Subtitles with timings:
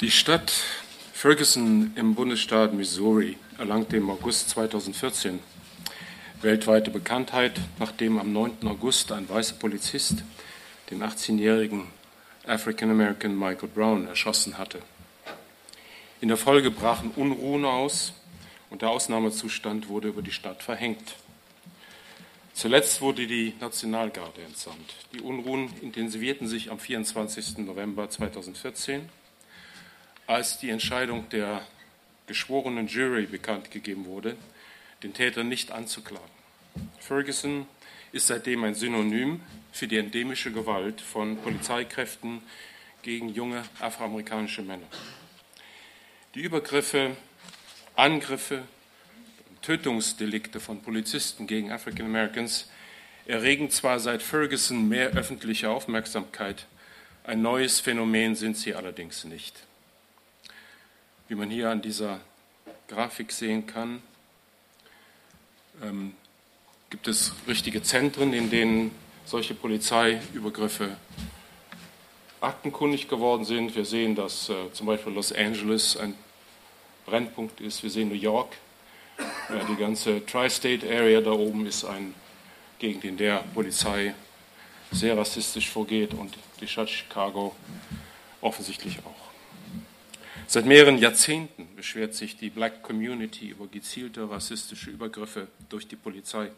[0.00, 0.52] Die Stadt
[1.12, 5.40] Ferguson im Bundesstaat Missouri erlangte im August 2014
[6.40, 8.58] weltweite Bekanntheit, nachdem am 9.
[8.68, 10.22] August ein weißer Polizist
[10.92, 11.88] den 18-jährigen
[12.46, 14.78] African American Michael Brown erschossen hatte.
[16.20, 18.12] In der Folge brachen Unruhen aus
[18.70, 21.16] und der Ausnahmezustand wurde über die Stadt verhängt.
[22.54, 24.94] Zuletzt wurde die Nationalgarde entsandt.
[25.12, 27.58] Die Unruhen intensivierten sich am 24.
[27.58, 29.08] November 2014
[30.28, 31.62] als die Entscheidung der
[32.26, 34.36] geschworenen Jury bekannt gegeben wurde,
[35.02, 36.28] den Täter nicht anzuklagen.
[37.00, 37.66] Ferguson
[38.12, 39.40] ist seitdem ein Synonym
[39.72, 42.42] für die endemische Gewalt von Polizeikräften
[43.02, 44.86] gegen junge afroamerikanische Männer.
[46.34, 47.16] Die Übergriffe,
[47.96, 48.64] Angriffe,
[49.62, 52.70] Tötungsdelikte von Polizisten gegen African Americans
[53.26, 56.66] erregen zwar seit Ferguson mehr öffentliche Aufmerksamkeit,
[57.24, 59.62] ein neues Phänomen sind sie allerdings nicht
[61.28, 62.20] wie man hier an dieser
[62.88, 64.02] Grafik sehen kann,
[65.82, 66.14] ähm,
[66.90, 68.90] gibt es richtige Zentren, in denen
[69.26, 70.96] solche Polizeiübergriffe
[72.40, 73.76] aktenkundig geworden sind.
[73.76, 76.14] Wir sehen, dass äh, zum Beispiel Los Angeles ein
[77.04, 77.82] Brennpunkt ist.
[77.82, 78.54] Wir sehen New York.
[79.48, 82.12] Ja, die ganze Tri-State Area da oben ist eine
[82.78, 84.14] Gegend, in der Polizei
[84.92, 87.54] sehr rassistisch vorgeht und die Stadt Chicago
[88.40, 89.27] offensichtlich auch.
[90.50, 96.50] Seit mehreren Jahrzehnten beschwert sich die Black Community über gezielte rassistische Übergriffe durch die Polizei.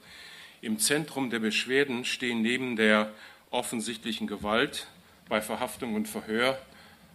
[0.61, 3.13] Im Zentrum der Beschwerden stehen neben der
[3.51, 4.87] offensichtlichen Gewalt
[5.29, 6.57] bei Verhaftung und Verhör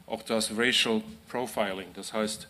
[0.05, 2.49] auch das Racial Profiling, das heißt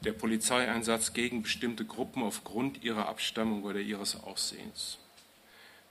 [0.00, 4.98] der Polizeieinsatz gegen bestimmte Gruppen aufgrund ihrer Abstammung oder ihres Aussehens.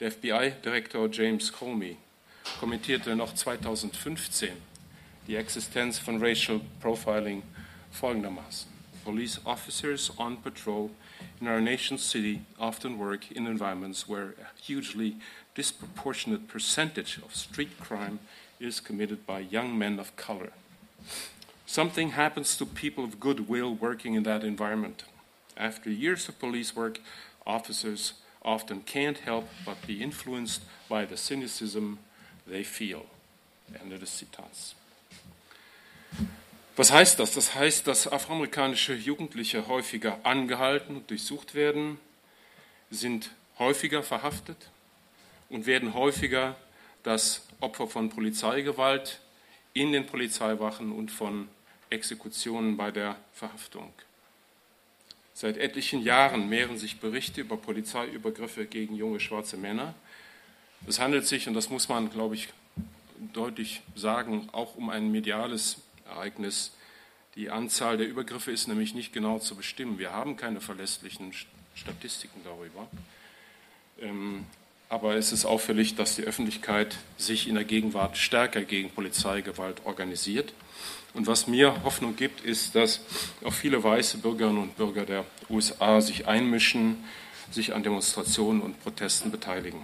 [0.02, 1.96] Der FBI-Direktor James Comey
[2.60, 4.50] kommentierte noch 2015
[5.28, 7.42] die Existenz von Racial Profiling
[7.92, 8.68] folgendermaßen.
[9.04, 10.92] Police officers on patrol
[11.42, 15.16] in our nation's city often work in environments where a hugely
[15.56, 18.20] disproportionate percentage of street crime
[18.60, 20.52] is committed by young men of color.
[21.66, 25.04] Something happens to people of goodwill working in that environment.
[25.56, 27.00] After years of police work,
[27.46, 28.14] officers
[28.44, 32.00] often can't help but be influenced by the cynicism
[32.48, 33.06] they feel.
[33.80, 34.74] Ende des Zitats.
[36.80, 37.34] Was heißt das?
[37.34, 42.00] Das heißt, dass afroamerikanische Jugendliche häufiger angehalten und durchsucht werden,
[42.90, 44.56] sind häufiger verhaftet
[45.50, 46.56] und werden häufiger
[47.04, 49.20] das Opfer von Polizeigewalt
[49.74, 51.50] in den Polizeiwachen und von
[51.90, 53.92] Exekutionen bei der Verhaftung.
[55.34, 59.96] Seit etlichen Jahren mehren sich Berichte über Polizeiübergriffe gegen junge schwarze Männer.
[60.88, 62.48] Es handelt sich, und das muss man, glaube ich,
[63.34, 66.72] deutlich sagen, auch um ein mediales Ereignis.
[67.36, 70.00] Die Anzahl der Übergriffe ist nämlich nicht genau zu bestimmen.
[70.00, 71.34] Wir haben keine verlässlichen
[71.76, 72.88] Statistiken darüber.
[74.02, 74.46] Ähm,
[74.90, 80.52] aber es ist auffällig, dass die Öffentlichkeit sich in der Gegenwart stärker gegen Polizeigewalt organisiert.
[81.14, 83.02] Und was mir Hoffnung gibt, ist, dass
[83.44, 87.04] auch viele weiße Bürgerinnen und Bürger der USA sich einmischen,
[87.52, 89.82] sich an Demonstrationen und Protesten beteiligen.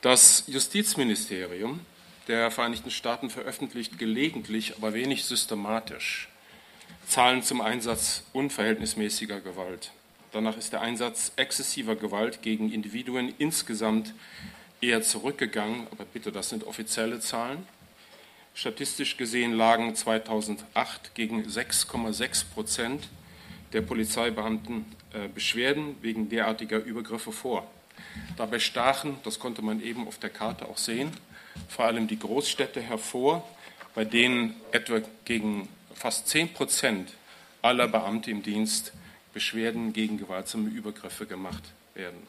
[0.00, 1.80] Das Justizministerium
[2.28, 6.28] der Vereinigten Staaten veröffentlicht gelegentlich, aber wenig systematisch
[7.06, 9.90] Zahlen zum Einsatz unverhältnismäßiger Gewalt.
[10.30, 14.14] Danach ist der Einsatz exzessiver Gewalt gegen Individuen insgesamt
[14.80, 17.66] eher zurückgegangen, aber bitte, das sind offizielle Zahlen.
[18.54, 23.08] Statistisch gesehen lagen 2008 gegen 6,6 Prozent
[23.72, 27.70] der Polizeibeamten äh, Beschwerden wegen derartiger Übergriffe vor.
[28.36, 31.10] Dabei stachen, das konnte man eben auf der Karte auch sehen,
[31.68, 33.46] vor allem die Großstädte hervor,
[33.94, 37.12] bei denen etwa gegen fast 10 Prozent
[37.62, 38.92] aller Beamte im Dienst
[39.32, 41.62] Beschwerden gegen gewaltsame Übergriffe gemacht
[41.94, 42.26] werden.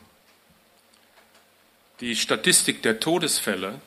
[2.00, 3.79] Die Statistik der Todesfälle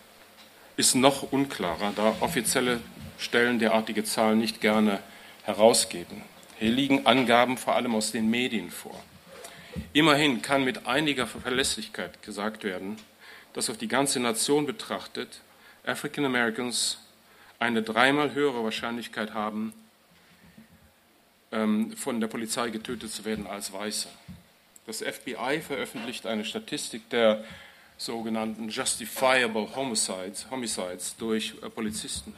[0.77, 2.81] ist noch unklarer, da offizielle
[3.19, 5.01] Stellen derartige Zahlen nicht gerne
[5.45, 6.23] herausgeben.
[6.59, 9.03] Hier liegen Angaben vor allem aus den Medien vor.
[9.93, 12.99] Immerhin kann mit einiger Verlässlichkeit gesagt werden,
[13.57, 15.41] dass auf die ganze Nation betrachtet
[15.83, 16.99] African Americans
[17.59, 19.73] eine dreimal höhere Wahrscheinlichkeit haben,
[21.53, 24.09] ähm, von der Polizei getötet zu werden als Weiße.
[24.85, 27.45] Das FBI veröffentlicht eine Statistik der
[27.97, 32.35] sogenannten Justifiable Homicides, Homicides durch äh, Polizisten.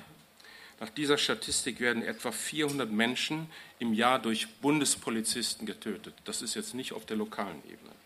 [0.79, 3.51] Nach dieser Statistik werden etwa 400 Menschen
[3.81, 6.15] im Jahr durch Bundespolizisten getötet.
[6.25, 7.98] Das ist jetzt nicht auf der lokalen Ebene.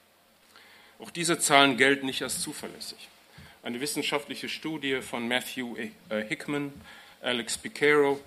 [1.02, 3.08] Auch diese Zahlen gelten nicht als zuverlässig.
[3.64, 6.72] Eine wissenschaftliche Studie von Matthew äh, Hickman
[7.20, 8.20] Alex Picaro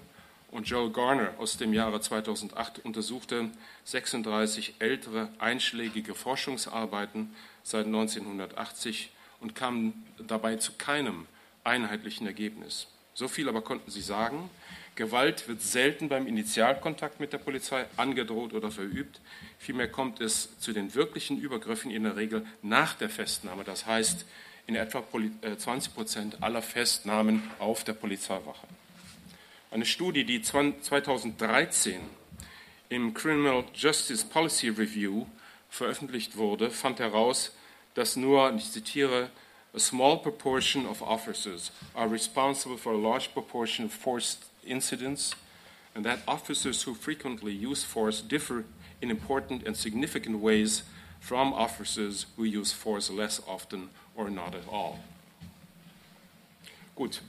[0.52, 3.50] und Joel Garner aus dem Jahre 2008 untersuchte
[3.86, 7.34] 36 ältere einschlägige Forschungsarbeiten
[7.64, 11.28] seit 1980 und kam dabei zu keinem
[11.64, 12.88] einheitlichen Ergebnis.
[13.16, 14.50] So viel aber konnten sie sagen,
[14.96, 19.20] Gewalt wird selten beim Initialkontakt mit der Polizei angedroht oder verübt.
[19.58, 23.64] Vielmehr kommt es zu den wirklichen Übergriffen in der Regel nach der Festnahme.
[23.64, 24.26] Das heißt,
[24.68, 25.04] in etwa
[25.58, 28.68] 20 äh, Prozent aller Festnahmen auf der Polizeiwache.
[29.72, 32.02] Eine Studie, die 2013
[32.90, 35.26] im Criminal Justice Policy Review
[35.70, 37.54] veröffentlicht wurde, fand heraus,
[37.94, 39.30] dass nur, ich zitiere,
[39.76, 45.36] a small proportion of officers are responsible for a large proportion of forced incidents,
[45.94, 48.64] and that officers who frequently use force differ
[49.02, 50.84] in important and significant ways
[51.20, 55.00] from officers who use force less often or not at all.
[56.96, 57.20] Gut,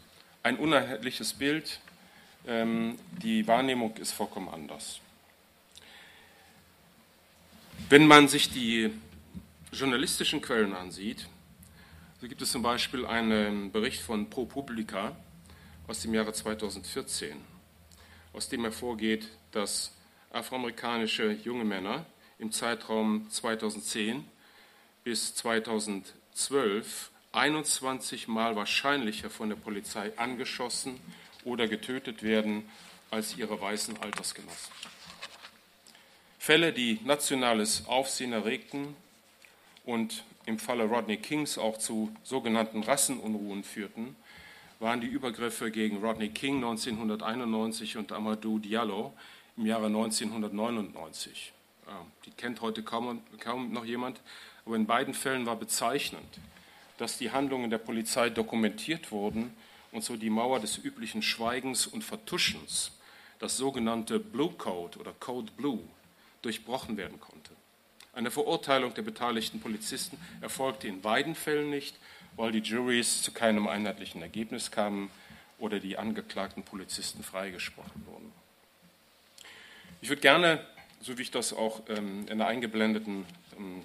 [0.44, 1.80] ein uneinheitliches Bild
[2.46, 5.00] ähm, die Wahrnehmung ist vollkommen anders.
[7.88, 8.90] Wenn man sich die
[9.72, 11.26] journalistischen Quellen ansieht,
[12.20, 15.14] so gibt es zum Beispiel einen Bericht von ProPublica
[15.86, 17.36] aus dem Jahre 2014,
[18.32, 19.92] aus dem hervorgeht, dass
[20.30, 22.06] afroamerikanische junge Männer
[22.38, 24.26] im Zeitraum 2010
[25.04, 30.98] bis 2012 21 Mal wahrscheinlicher von der Polizei angeschossen
[31.44, 32.66] oder getötet werden
[33.10, 34.72] als ihre weißen Altersgenossen.
[36.38, 38.96] Fälle, die nationales Aufsehen erregten
[39.84, 44.16] und im Falle Rodney Kings auch zu sogenannten Rassenunruhen führten,
[44.78, 49.12] waren die Übergriffe gegen Rodney King 1991 und Amadou Diallo
[49.56, 51.52] im Jahre 1999.
[52.24, 54.20] Die kennt heute kaum, kaum noch jemand,
[54.64, 56.38] aber in beiden Fällen war bezeichnend,
[56.98, 59.52] dass die Handlungen der Polizei dokumentiert wurden
[59.92, 62.92] und so die Mauer des üblichen Schweigens und Vertuschens,
[63.38, 65.80] das sogenannte Blue Code oder Code Blue,
[66.42, 67.52] durchbrochen werden konnte.
[68.16, 71.94] Eine Verurteilung der beteiligten Polizisten erfolgte in beiden Fällen nicht,
[72.34, 75.10] weil die Juries zu keinem einheitlichen Ergebnis kamen
[75.58, 78.32] oder die angeklagten Polizisten freigesprochen wurden.
[80.00, 80.66] Ich würde gerne,
[81.02, 83.26] so wie ich das auch ähm, in der eingeblendeten
[83.58, 83.82] ähm,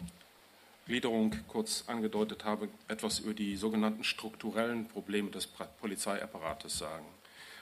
[0.88, 5.46] Gliederung kurz angedeutet habe, etwas über die sogenannten strukturellen Probleme des
[5.82, 7.06] Polizeiapparates sagen.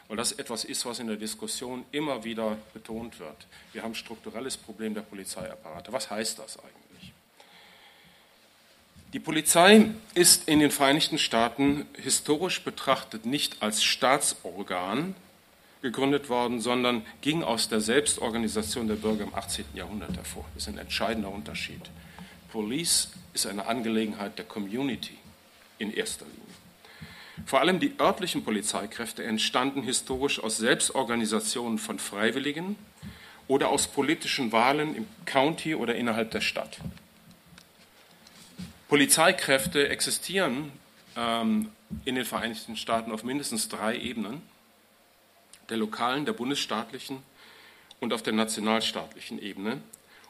[0.09, 3.47] Weil das etwas ist, was in der Diskussion immer wieder betont wird.
[3.71, 5.93] Wir haben strukturelles Problem der Polizeiapparate.
[5.93, 7.13] Was heißt das eigentlich?
[9.13, 15.15] Die Polizei ist in den Vereinigten Staaten historisch betrachtet nicht als Staatsorgan
[15.81, 19.65] gegründet worden, sondern ging aus der Selbstorganisation der Bürger im 18.
[19.75, 20.45] Jahrhundert hervor.
[20.55, 21.81] Das ist ein entscheidender Unterschied.
[22.51, 25.17] Police ist eine Angelegenheit der Community
[25.77, 26.48] in erster Linie.
[27.45, 32.75] Vor allem die örtlichen Polizeikräfte entstanden historisch aus Selbstorganisationen von Freiwilligen
[33.47, 36.79] oder aus politischen Wahlen im County oder innerhalb der Stadt.
[38.87, 40.71] Polizeikräfte existieren
[41.15, 41.69] ähm,
[42.05, 44.41] in den Vereinigten Staaten auf mindestens drei Ebenen,
[45.69, 47.21] der lokalen, der bundesstaatlichen
[47.99, 49.81] und auf der nationalstaatlichen Ebene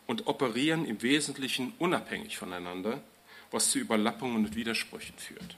[0.07, 3.01] und operieren im Wesentlichen unabhängig voneinander,
[3.51, 5.55] was zu Überlappungen und Widersprüchen führt.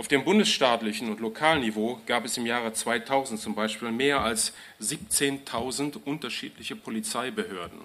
[0.00, 4.54] Auf dem bundesstaatlichen und lokalen Niveau gab es im Jahre 2000 zum Beispiel mehr als
[4.80, 7.78] 17.000 unterschiedliche Polizeibehörden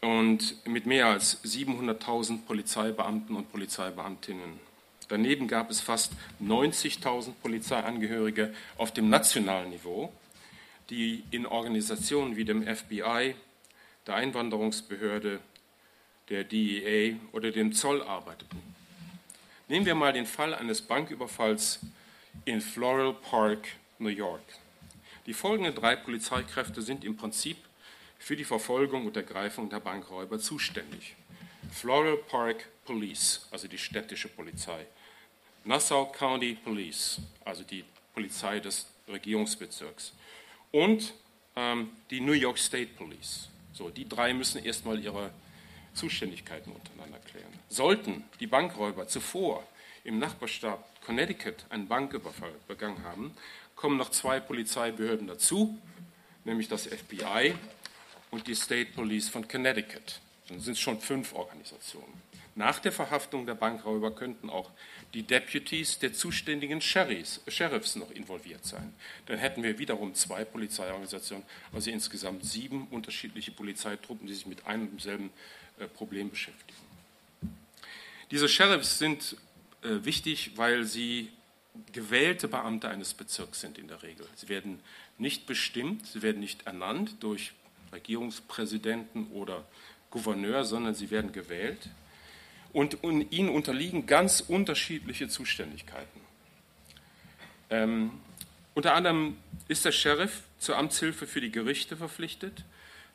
[0.00, 4.60] und mit mehr als 700.000 Polizeibeamten und Polizeibeamtinnen.
[5.08, 10.12] Daneben gab es fast 90.000 Polizeiangehörige auf dem nationalen Niveau
[10.88, 13.34] die in Organisationen wie dem FBI,
[14.06, 15.40] der Einwanderungsbehörde,
[16.28, 18.77] der DEA oder dem Zoll arbeiteten.
[19.68, 21.80] Nehmen wir mal den Fall eines Banküberfalls
[22.46, 24.40] in Floral Park, New York.
[25.26, 27.58] Die folgenden drei Polizeikräfte sind im Prinzip
[28.18, 31.16] für die Verfolgung und Ergreifung der Bankräuber zuständig.
[31.70, 34.86] Floral Park Police, also die städtische Polizei.
[35.64, 37.84] Nassau County Police, also die
[38.14, 40.14] Polizei des Regierungsbezirks
[40.72, 41.12] und
[41.56, 43.50] ähm, die New York State Police.
[43.74, 45.30] So, die drei müssen erstmal ihre
[45.98, 47.52] Zuständigkeiten untereinander klären.
[47.68, 49.66] Sollten die Bankräuber zuvor
[50.04, 53.34] im Nachbarstaat Connecticut einen Banküberfall begangen haben,
[53.74, 55.76] kommen noch zwei Polizeibehörden dazu,
[56.44, 57.54] nämlich das FBI
[58.30, 60.20] und die State Police von Connecticut.
[60.48, 62.22] Dann sind es schon fünf Organisationen.
[62.54, 64.70] Nach der Verhaftung der Bankräuber könnten auch
[65.14, 68.92] die Deputies der zuständigen Sheriffs, Sheriffs noch involviert sein.
[69.26, 74.82] Dann hätten wir wiederum zwei Polizeiorganisationen, also insgesamt sieben unterschiedliche Polizeitruppen, die sich mit einem
[74.82, 76.78] und demselben äh, Problem beschäftigen.
[78.30, 79.36] Diese Sheriffs sind
[79.82, 81.30] äh, wichtig, weil sie
[81.92, 84.26] gewählte Beamte eines Bezirks sind in der Regel.
[84.34, 84.80] Sie werden
[85.16, 87.52] nicht bestimmt, sie werden nicht ernannt durch
[87.92, 89.64] Regierungspräsidenten oder
[90.10, 91.88] Gouverneur, sondern sie werden gewählt.
[92.72, 96.20] Und ihnen unterliegen ganz unterschiedliche Zuständigkeiten.
[97.70, 98.12] Ähm,
[98.74, 99.36] unter anderem
[99.68, 102.64] ist der Sheriff zur Amtshilfe für die Gerichte verpflichtet,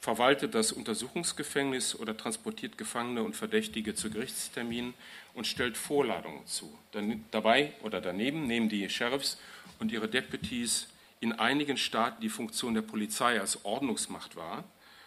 [0.03, 4.95] verwaltet das Untersuchungsgefängnis oder transportiert Gefangene und Verdächtige zu Gerichtsterminen
[5.33, 6.77] und stellt Vorladungen zu.
[6.91, 9.37] Dann, dabei oder daneben nehmen die Sheriffs
[9.79, 10.89] und ihre Deputies
[11.21, 14.65] in einigen Staaten die Funktion der Polizei als Ordnungsmacht wahr,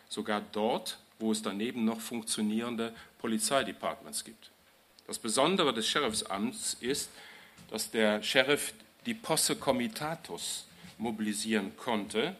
[0.09, 4.51] sogar dort, wo es daneben noch funktionierende Polizeidepartments gibt.
[5.07, 7.11] Das Besondere des Sheriffsamts ist,
[7.71, 8.73] dass der Sheriff
[9.05, 12.35] die Posse Comitatus mobilisieren konnte,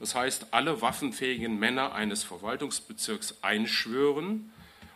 [0.00, 4.50] das heißt alle waffenfähigen Männer eines Verwaltungsbezirks einschwören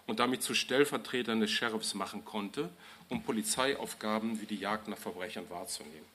[0.06, 2.70] und damit zu Stellvertretern des Sheriffs machen konnte,
[3.10, 6.06] um Polizeiaufgaben wie die Jagd nach Verbrechern wahrzunehmen.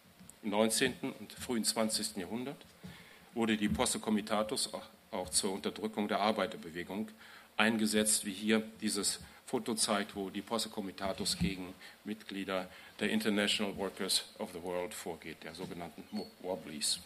[0.41, 0.93] Im 19.
[1.19, 2.17] und frühen 20.
[2.17, 2.57] Jahrhundert
[3.33, 4.71] wurde die Posse Comitatus
[5.11, 7.09] auch, zur Unterdrückung der Arbeiterbewegung
[7.57, 12.69] eingesetzt, wie hier dieses Foto zeigt, wo die Posse Comitatus gegen Mitglieder
[12.99, 16.03] der International Workers of the World vorgeht, der sogenannten
[16.41, 16.99] Wobblies.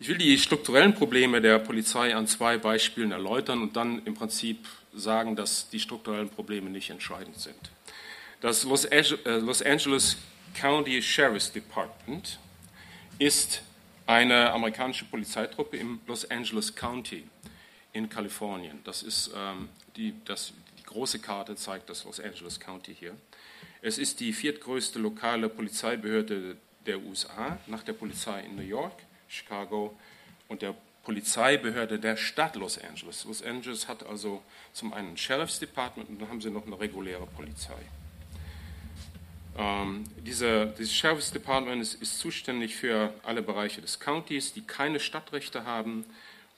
[0.00, 4.66] Ich will die strukturellen Probleme der Polizei an zwei Beispielen erläutern und dann im Prinzip
[4.92, 7.70] sagen, dass die strukturellen Probleme nicht entscheidend sind.
[8.40, 9.04] Das Los äh,
[9.64, 10.16] Angeles
[10.54, 12.38] County Sheriff's Department
[13.18, 13.62] ist
[14.06, 17.24] eine amerikanische Polizeitruppe im Los Angeles County
[17.92, 18.80] in Kalifornien.
[18.84, 23.14] Das ist ähm, die, das, die große Karte zeigt das Los Angeles County hier.
[23.80, 28.94] Es ist die viertgrößte lokale Polizeibehörde der USA nach der Polizei in New York,
[29.34, 29.96] Chicago
[30.48, 30.74] und der
[31.04, 33.24] Polizeibehörde der Stadt Los Angeles.
[33.24, 36.78] Los Angeles hat also zum einen ein Sheriff's Department und dann haben sie noch eine
[36.80, 37.78] reguläre Polizei.
[39.56, 44.98] Ähm, diese, dieses Sheriff's Department ist, ist, zuständig für alle Bereiche des Countys, die keine
[44.98, 46.04] Stadtrechte haben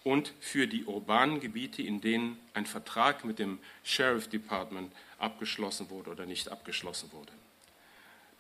[0.04, 6.10] und für die urbanen Gebiete, in denen ein Vertrag mit dem Sheriff Department abgeschlossen wurde
[6.10, 7.32] oder nicht abgeschlossen wurde.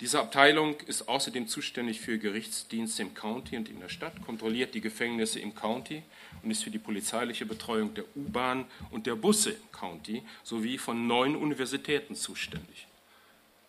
[0.00, 4.82] Diese Abteilung ist außerdem zuständig für Gerichtsdienste im County und in der Stadt, kontrolliert die
[4.82, 6.02] Gefängnisse im County
[6.42, 11.06] und ist für die polizeiliche Betreuung der U-Bahn und der Busse im County sowie von
[11.06, 12.86] neun Universitäten zuständig.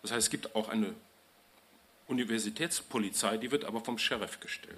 [0.02, 0.94] Das heißt, es gibt auch eine
[2.08, 4.76] Universitätspolizei, die wird aber vom Sheriff gestellt.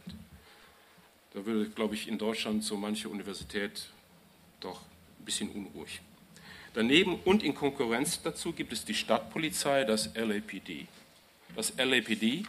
[1.35, 3.88] Da würde, glaube ich, in Deutschland so manche Universität
[4.61, 4.83] doch
[5.19, 6.00] ein bisschen unruhig.
[6.75, 10.87] Daneben und in Konkurrenz dazu gibt es die Stadtpolizei, das LAPD.
[11.57, 12.45] Das LAPD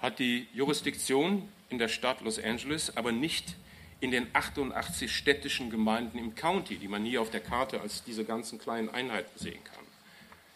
[0.00, 3.56] hat die Jurisdiktion in der Stadt Los Angeles, aber nicht
[4.00, 8.24] in den 88 städtischen Gemeinden im County, die man hier auf der Karte als diese
[8.24, 9.84] ganzen kleinen Einheiten sehen kann.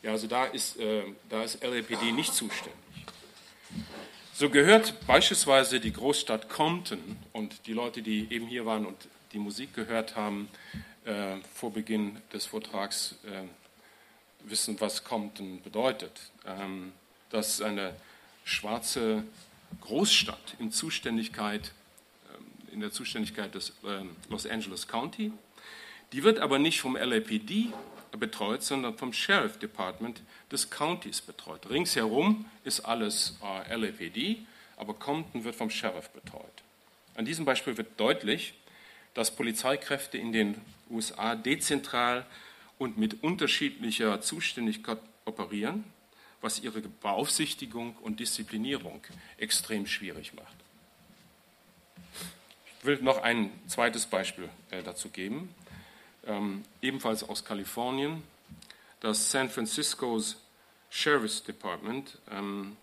[0.03, 2.79] Ja, also da ist, äh, da ist LAPD nicht zuständig.
[4.35, 9.39] So gehört beispielsweise die Großstadt Compton und die Leute, die eben hier waren und die
[9.39, 10.49] Musik gehört haben,
[11.05, 16.13] äh, vor Beginn des Vortrags äh, wissen, was Compton bedeutet.
[16.47, 16.93] Ähm,
[17.31, 17.95] das ist eine
[18.45, 19.25] schwarze
[19.81, 21.73] Großstadt in, Zuständigkeit,
[22.71, 25.33] äh, in der Zuständigkeit des äh, Los Angeles County.
[26.13, 27.73] Die wird aber nicht vom LAPD
[28.19, 31.69] betreut, sondern vom Sheriff Department des Countys betreut.
[31.69, 34.39] Ringsherum ist alles äh, LAPD,
[34.77, 36.63] aber Compton wird vom Sheriff betreut.
[37.15, 38.55] An diesem Beispiel wird deutlich,
[39.13, 42.25] dass Polizeikräfte in den USA dezentral
[42.79, 45.85] und mit unterschiedlicher Zuständigkeit operieren,
[46.41, 49.01] was ihre Beaufsichtigung und Disziplinierung
[49.37, 50.57] extrem schwierig macht.
[52.79, 55.53] Ich will noch ein zweites Beispiel äh, dazu geben
[56.29, 58.23] ähm, ebenfalls aus Kalifornien,
[59.01, 60.37] das San Francisco's
[60.91, 62.77] Sheriff's Department ähm,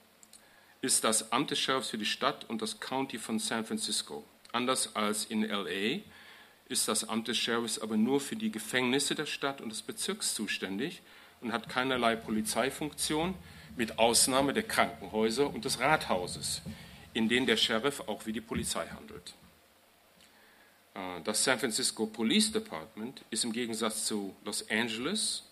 [0.82, 4.24] ist das Amt des Sheriffs für die Stadt und das County von San Francisco.
[4.52, 6.02] Anders als in LA
[6.68, 10.34] ist das Amt des Sheriffs aber nur für die Gefängnisse der Stadt und des Bezirks
[10.36, 11.02] zuständig
[11.42, 13.36] und hat keinerlei Polizeifunktion,
[13.76, 16.62] mit Ausnahme der Krankenhäuser und des Rathauses,
[17.14, 19.34] in denen der Sheriff auch wie die Polizei handelt.
[20.94, 25.44] Äh, das San Francisco Police Department ist im Gegensatz zu Los Angeles,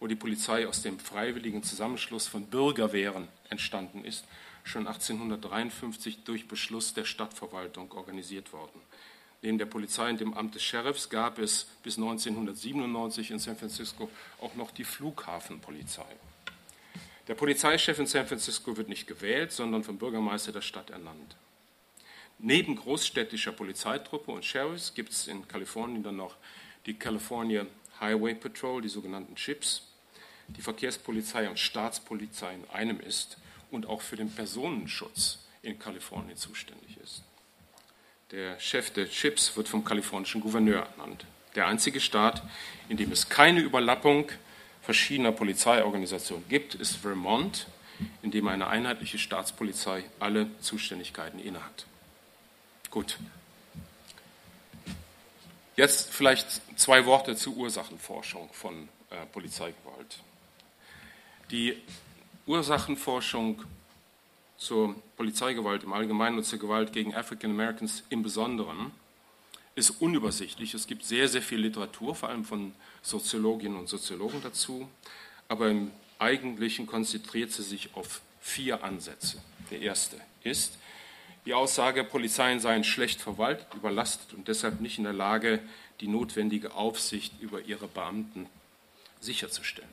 [0.00, 4.24] wo die Polizei aus dem freiwilligen Zusammenschluss von Bürgerwehren entstanden ist,
[4.62, 8.80] schon 1853 durch Beschluss der Stadtverwaltung organisiert worden.
[9.44, 14.08] Neben der Polizei und dem Amt des Sheriffs gab es bis 1997 in San Francisco
[14.40, 16.06] auch noch die Flughafenpolizei.
[17.28, 21.36] Der Polizeichef in San Francisco wird nicht gewählt, sondern vom Bürgermeister der Stadt ernannt.
[22.38, 26.36] Neben großstädtischer Polizeitruppe und Sheriffs gibt es in Kalifornien dann noch
[26.86, 27.66] die California
[28.00, 29.82] Highway Patrol, die sogenannten CHIPs,
[30.48, 33.36] die Verkehrspolizei und Staatspolizei in einem ist
[33.70, 37.24] und auch für den Personenschutz in Kalifornien zuständig ist.
[38.34, 41.24] Der Chef der Chips wird vom kalifornischen Gouverneur ernannt.
[41.54, 42.42] Der einzige Staat,
[42.88, 44.28] in dem es keine Überlappung
[44.82, 47.68] verschiedener Polizeiorganisationen gibt, ist Vermont,
[48.22, 51.86] in dem eine einheitliche Staatspolizei alle Zuständigkeiten innehat.
[52.90, 53.18] Gut.
[55.76, 60.18] Jetzt vielleicht zwei Worte zur Ursachenforschung von äh, Polizeigewalt.
[61.52, 61.80] Die
[62.46, 63.62] Ursachenforschung
[64.56, 68.92] zur Polizeigewalt im Allgemeinen und zur Gewalt gegen African Americans im Besonderen
[69.74, 70.74] ist unübersichtlich.
[70.74, 74.88] Es gibt sehr, sehr viel Literatur, vor allem von Soziologinnen und Soziologen dazu,
[75.48, 79.42] aber im Eigentlichen konzentriert sie sich auf vier Ansätze.
[79.70, 80.78] Der erste ist
[81.46, 85.60] die Aussage, Polizeien seien schlecht verwaltet, überlastet und deshalb nicht in der Lage,
[86.00, 88.46] die notwendige Aufsicht über ihre Beamten
[89.20, 89.90] sicherzustellen.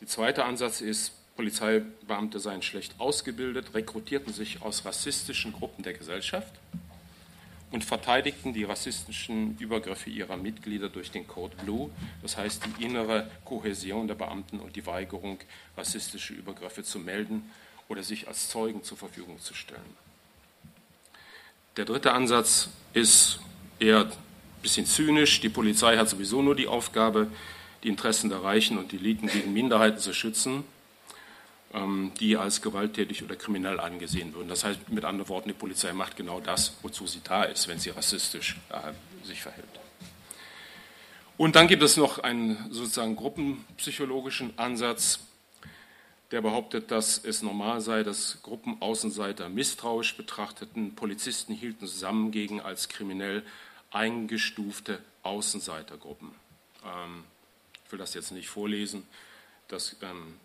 [0.00, 6.52] Der zweite Ansatz ist, Polizeibeamte seien schlecht ausgebildet, rekrutierten sich aus rassistischen Gruppen der Gesellschaft
[7.70, 11.88] und verteidigten die rassistischen Übergriffe ihrer Mitglieder durch den Code Blue,
[12.20, 15.38] das heißt die innere Kohäsion der Beamten und die Weigerung,
[15.78, 17.50] rassistische Übergriffe zu melden
[17.88, 19.96] oder sich als Zeugen zur Verfügung zu stellen.
[21.78, 23.40] Der dritte Ansatz ist
[23.78, 24.12] eher ein
[24.60, 25.40] bisschen zynisch.
[25.40, 27.28] Die Polizei hat sowieso nur die Aufgabe,
[27.82, 30.64] die Interessen der Reichen und Eliten gegen Minderheiten zu schützen
[31.72, 34.48] die als gewalttätig oder kriminell angesehen würden.
[34.48, 37.78] Das heißt mit anderen Worten, die Polizei macht genau das, wozu sie da ist, wenn
[37.78, 38.92] sie rassistisch äh,
[39.24, 39.68] sich verhält.
[41.36, 45.20] Und dann gibt es noch einen sozusagen gruppenpsychologischen Ansatz,
[46.32, 52.88] der behauptet, dass es normal sei, dass Gruppenaußenseiter misstrauisch betrachteten Polizisten hielten zusammen gegen als
[52.88, 53.44] kriminell
[53.90, 56.30] eingestufte Außenseitergruppen.
[56.84, 57.24] Ähm,
[57.86, 59.06] ich will das jetzt nicht vorlesen.
[59.70, 59.94] Das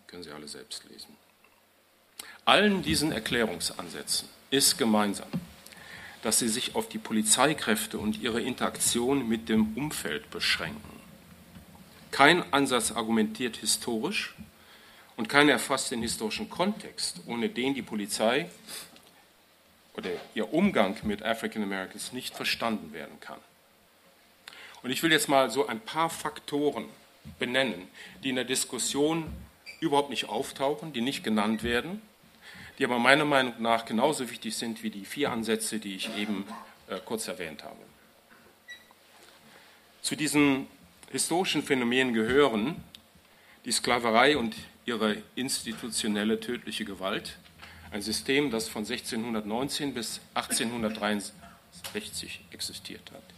[0.06, 1.16] können Sie alle selbst lesen.
[2.44, 5.28] Allen diesen Erklärungsansätzen ist gemeinsam,
[6.22, 11.00] dass sie sich auf die Polizeikräfte und ihre Interaktion mit dem Umfeld beschränken.
[12.12, 14.36] Kein Ansatz argumentiert historisch
[15.16, 18.48] und keiner erfasst den historischen Kontext, ohne den die Polizei
[19.94, 23.40] oder ihr Umgang mit African Americans nicht verstanden werden kann.
[24.84, 26.88] Und ich will jetzt mal so ein paar Faktoren
[27.38, 27.88] benennen,
[28.22, 29.32] die in der Diskussion
[29.80, 32.02] überhaupt nicht auftauchen, die nicht genannt werden,
[32.78, 36.44] die aber meiner Meinung nach genauso wichtig sind wie die vier Ansätze, die ich eben
[36.88, 37.76] äh, kurz erwähnt habe.
[40.02, 40.66] Zu diesen
[41.10, 42.76] historischen Phänomenen gehören
[43.64, 47.38] die Sklaverei und ihre institutionelle tödliche Gewalt,
[47.90, 53.35] ein System, das von 1619 bis 1863 existiert hat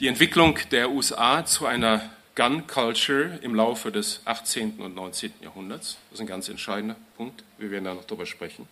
[0.00, 4.80] die Entwicklung der USA zu einer Gun Culture im Laufe des 18.
[4.80, 5.30] und 19.
[5.42, 5.98] Jahrhunderts.
[6.08, 7.44] Das ist ein ganz entscheidender Punkt.
[7.58, 8.66] Wir werden da noch drüber sprechen.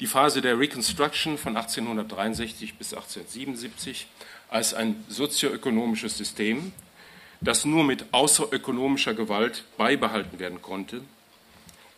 [0.00, 4.06] Die Phase der Reconstruction von 1863 bis 1877
[4.48, 6.72] als ein sozioökonomisches System,
[7.42, 11.02] das nur mit außerökonomischer Gewalt beibehalten werden konnte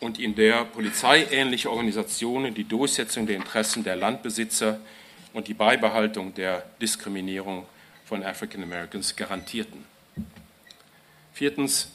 [0.01, 4.81] und in der polizeiähnliche Organisationen die Durchsetzung der Interessen der Landbesitzer
[5.31, 7.65] und die Beibehaltung der Diskriminierung
[8.05, 9.83] von African Americans garantierten.
[11.33, 11.91] Viertens,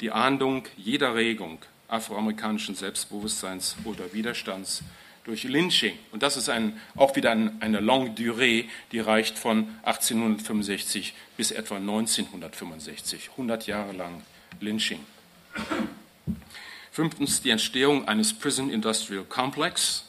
[0.00, 4.82] die Ahndung jeder Regung afroamerikanischen Selbstbewusstseins oder Widerstands
[5.24, 5.98] durch Lynching.
[6.12, 11.50] Und das ist ein, auch wieder ein, eine Longue Durée, die reicht von 1865 bis
[11.50, 13.30] etwa 1965.
[13.32, 14.22] 100 Jahre lang
[14.60, 15.00] Lynching.
[16.92, 20.04] Fünftens, die Entstehung eines Prison Industrial Complex,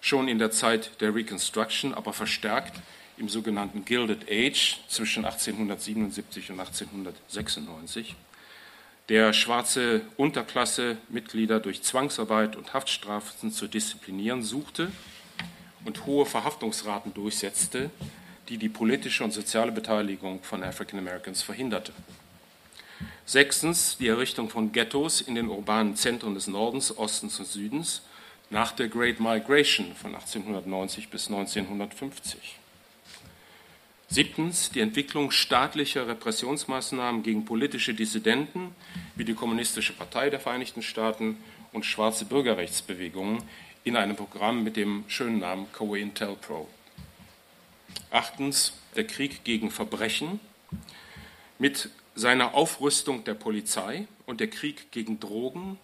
[0.00, 2.80] schon in der Zeit der Reconstruction, aber verstärkt
[3.16, 8.14] im sogenannten Gilded Age zwischen 1877 und 1896,
[9.08, 14.90] der schwarze Unterklasse Mitglieder durch Zwangsarbeit und Haftstrafen zu disziplinieren suchte
[15.84, 17.90] und hohe Verhaftungsraten durchsetzte,
[18.48, 21.92] die die politische und soziale Beteiligung von African Americans verhinderte.
[23.24, 28.02] Sechstens die Errichtung von Ghettos in den urbanen Zentren des Nordens, Ostens und Südens
[28.50, 32.58] nach der Great Migration von 1890 bis 1950.
[34.12, 38.74] Siebtens die Entwicklung staatlicher Repressionsmaßnahmen gegen politische Dissidenten
[39.16, 41.38] wie die Kommunistische Partei der Vereinigten Staaten
[41.72, 43.42] und schwarze Bürgerrechtsbewegungen
[43.84, 46.68] in einem Programm mit dem schönen Namen COINTELPRO.
[48.10, 50.40] Achtens der Krieg gegen Verbrechen
[51.58, 55.78] mit seiner Aufrüstung der Polizei und der Krieg gegen Drogen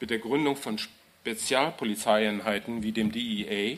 [0.00, 3.76] mit der Gründung von Spezialpolizeieinheiten wie dem DEA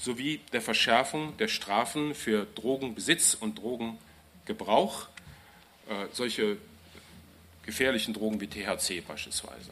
[0.00, 5.08] sowie der Verschärfung der Strafen für Drogenbesitz und Drogengebrauch,
[5.88, 6.56] äh, solche
[7.64, 9.70] gefährlichen Drogen wie THC beispielsweise.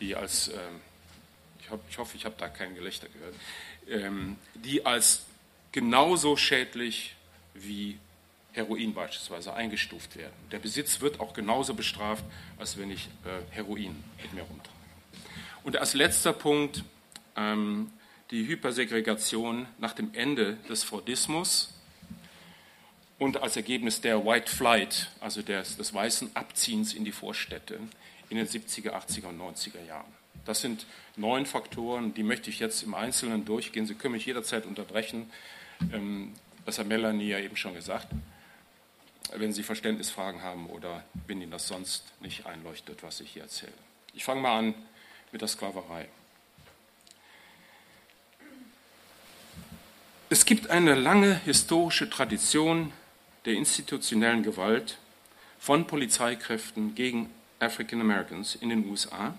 [0.00, 0.58] die als, äh,
[1.60, 3.34] ich, hab, ich, hoffe, ich habe da kein Gelächter gehört,
[3.86, 5.26] ähm, die als
[5.72, 7.14] genauso schädlich
[7.52, 7.98] wie
[8.52, 10.32] Heroin beispielsweise eingestuft werden.
[10.50, 12.24] Der Besitz wird auch genauso bestraft,
[12.58, 14.76] als wenn ich äh, Heroin mit mir rumtrage.
[15.62, 16.82] Und als letzter Punkt
[17.36, 17.92] ähm,
[18.30, 21.72] die Hypersegregation nach dem Ende des Fordismus
[23.18, 27.78] und als Ergebnis der White Flight, also des, des weißen Abziehens in die Vorstädte
[28.28, 30.12] in den 70er, 80er und 90er Jahren.
[30.44, 33.86] Das sind neun Faktoren, die möchte ich jetzt im Einzelnen durchgehen.
[33.86, 35.30] Sie können mich jederzeit unterbrechen.
[35.92, 36.32] Ähm,
[36.64, 38.08] das hat Melanie ja eben schon gesagt
[39.34, 43.72] wenn Sie Verständnisfragen haben oder wenn Ihnen das sonst nicht einleuchtet, was ich hier erzähle.
[44.14, 44.74] Ich fange mal an
[45.32, 46.08] mit der Sklaverei.
[50.32, 52.92] Es gibt eine lange historische Tradition
[53.46, 54.96] der institutionellen Gewalt
[55.58, 59.34] von Polizeikräften gegen African Americans in den USA.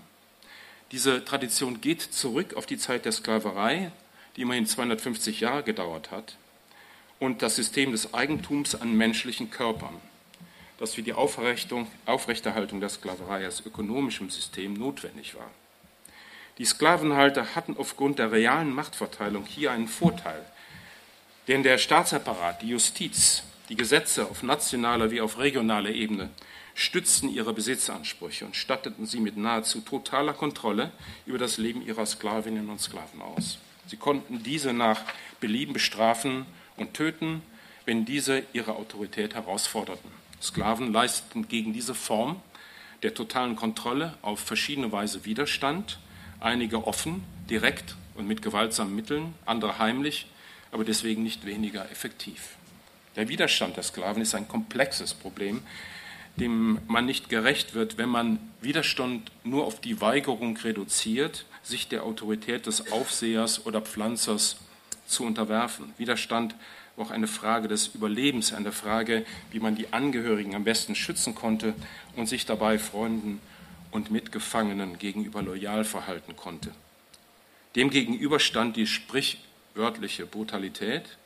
[0.92, 3.94] Diese Tradition geht zurück auf die Zeit der Sklaverei,
[4.36, 6.36] die immerhin 250 Jahre gedauert hat
[7.20, 9.96] und das System des Eigentums an menschlichen Körpern,
[10.78, 15.52] das für die Aufrechterhaltung der Sklaverei als ökonomischem System notwendig war.
[16.58, 20.46] Die Sklavenhalter hatten aufgrund der realen Machtverteilung hier einen Vorteil,
[21.48, 26.30] denn der Staatsapparat, die Justiz, die Gesetze auf nationaler wie auf regionaler Ebene
[26.74, 30.92] stützten ihre Besitzansprüche und statteten sie mit nahezu totaler Kontrolle
[31.26, 33.60] über das Leben ihrer Sklavinnen und Sklaven aus.
[33.88, 35.02] Sie konnten diese nach
[35.40, 36.46] Belieben bestrafen
[36.78, 37.42] und töten,
[37.86, 40.10] wenn diese ihre Autorität herausforderten.
[40.42, 42.42] Sklaven leisteten gegen diese Form
[43.04, 46.00] der totalen Kontrolle auf verschiedene Weise Widerstand,
[46.40, 50.28] einige offen, direkt und mit gewaltsamen Mitteln, andere heimlich,
[50.72, 52.56] aber deswegen nicht weniger effektiv.
[53.16, 55.62] Der Widerstand der Sklaven ist ein komplexes Problem,
[56.38, 62.04] dem man nicht gerecht wird, wenn man Widerstand nur auf die Weigerung reduziert, sich der
[62.04, 64.58] Autorität des Aufsehers oder Pflanzers
[65.06, 65.94] zu unterwerfen.
[65.98, 66.56] Widerstand
[66.96, 71.36] war auch eine Frage des Überlebens, eine Frage, wie man die Angehörigen am besten schützen
[71.36, 71.74] konnte
[72.16, 73.42] und sich dabei Freunden
[73.92, 76.72] und Mitgefangenen gegenüber loyal verhalten konnte.
[77.76, 78.88] Demgegenüber stand die
[79.72, 81.18] sprichwörtliche Brutalität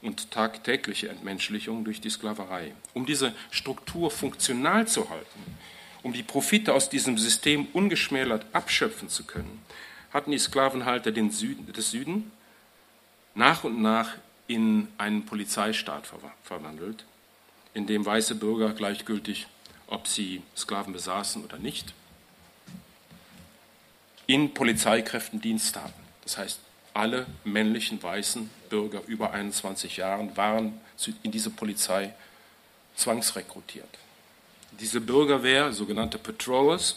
[0.00, 2.72] und tagtägliche Entmenschlichung durch die Sklaverei.
[2.94, 5.56] Um diese Struktur funktional zu halten,
[6.02, 9.62] um die Profite aus diesem System ungeschmälert abschöpfen zu können,
[10.12, 12.30] hatten die Sklavenhalter Süden, des Süden
[13.34, 14.14] nach und nach
[14.46, 16.06] in einen Polizeistaat
[16.42, 17.04] verwandelt,
[17.72, 19.46] in dem weiße Bürger gleichgültig,
[19.86, 21.92] ob sie Sklaven besaßen oder nicht,
[24.26, 25.92] in Polizeikräften Dienst taten.
[26.22, 26.60] Das heißt,
[26.94, 30.80] alle männlichen weißen Bürger über 21 Jahren waren
[31.22, 32.14] in diese Polizei
[32.96, 33.98] zwangsrekrutiert.
[34.80, 36.96] Diese Bürgerwehr, sogenannte Patrollers,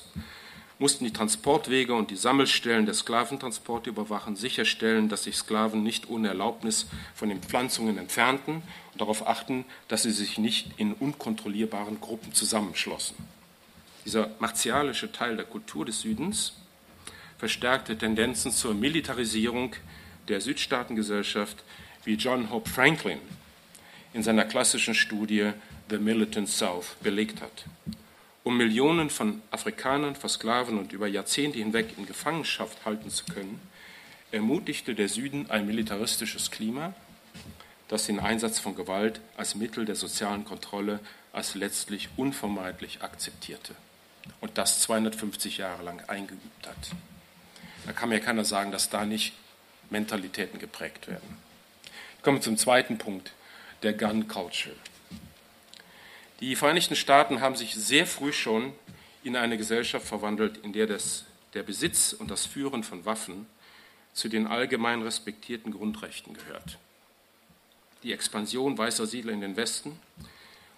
[0.80, 6.28] mussten die Transportwege und die Sammelstellen der Sklaventransporte überwachen, sicherstellen, dass sich Sklaven nicht ohne
[6.28, 12.34] Erlaubnis von den Pflanzungen entfernten und darauf achten, dass sie sich nicht in unkontrollierbaren Gruppen
[12.34, 13.16] zusammenschlossen.
[14.06, 16.54] Dieser martialische Teil der Kultur des Südens
[17.38, 19.76] verstärkte Tendenzen zur Militarisierung
[20.28, 21.64] der Südstaatengesellschaft,
[22.04, 23.20] wie John Hope Franklin
[24.14, 25.52] in seiner klassischen Studie
[25.90, 27.66] The Militant South belegt hat
[28.48, 33.60] um Millionen von Afrikanern versklaven und über Jahrzehnte hinweg in Gefangenschaft halten zu können,
[34.32, 36.94] ermutigte der Süden ein militaristisches Klima,
[37.90, 41.02] das den Einsatz von Gewalt als Mittel der sozialen Kontrolle
[41.34, 43.76] als letztlich unvermeidlich akzeptierte
[44.40, 46.92] und das 250 Jahre lang eingeübt hat.
[47.86, 49.34] Da kann mir keiner sagen, dass da nicht
[49.90, 51.38] Mentalitäten geprägt werden.
[52.18, 53.34] Ich komme zum zweiten Punkt,
[53.84, 54.76] der Gun Culture.
[56.40, 58.74] Die Vereinigten Staaten haben sich sehr früh schon
[59.24, 63.48] in eine Gesellschaft verwandelt, in der das, der Besitz und das Führen von Waffen
[64.14, 66.78] zu den allgemein respektierten Grundrechten gehört.
[68.04, 70.00] Die Expansion weißer Siedler in den Westen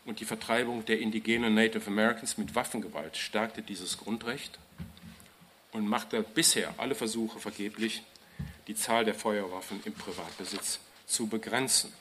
[0.06, 4.58] und die Vertreibung der indigenen Native Americans mit Waffengewalt stärkte dieses Grundrecht
[5.72, 8.02] und machte bisher alle Versuche vergeblich,
[8.68, 11.92] die Zahl der Feuerwaffen im Privatbesitz zu begrenzen.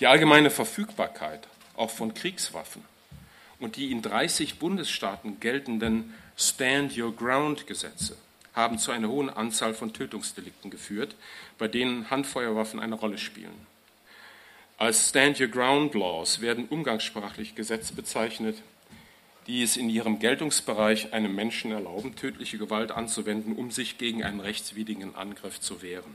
[0.00, 1.46] Die allgemeine Verfügbarkeit
[1.76, 2.84] auch von Kriegswaffen
[3.60, 8.16] und die in 30 Bundesstaaten geltenden Stand Your Ground Gesetze
[8.54, 11.16] haben zu einer hohen Anzahl von Tötungsdelikten geführt,
[11.58, 13.66] bei denen Handfeuerwaffen eine Rolle spielen.
[14.78, 18.62] Als Stand Your Ground Laws werden umgangssprachlich Gesetze bezeichnet,
[19.46, 24.40] die es in ihrem Geltungsbereich einem Menschen erlauben, tödliche Gewalt anzuwenden, um sich gegen einen
[24.40, 26.14] rechtswidrigen Angriff zu wehren.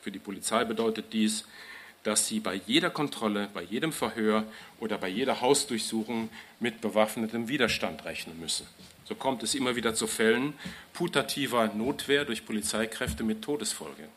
[0.00, 1.44] Für die Polizei bedeutet dies,
[2.02, 4.44] dass sie bei jeder Kontrolle, bei jedem Verhör
[4.80, 8.66] oder bei jeder Hausdurchsuchung mit bewaffnetem Widerstand rechnen müssen.
[9.04, 10.54] So kommt es immer wieder zu Fällen
[10.92, 14.08] putativer Notwehr durch Polizeikräfte mit Todesfolge.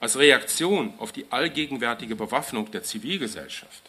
[0.00, 3.87] Als Reaktion auf die allgegenwärtige Bewaffnung der Zivilgesellschaft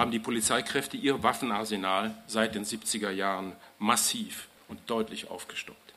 [0.00, 5.92] haben die Polizeikräfte ihr Waffenarsenal seit den 70er Jahren massiv und deutlich aufgestockt.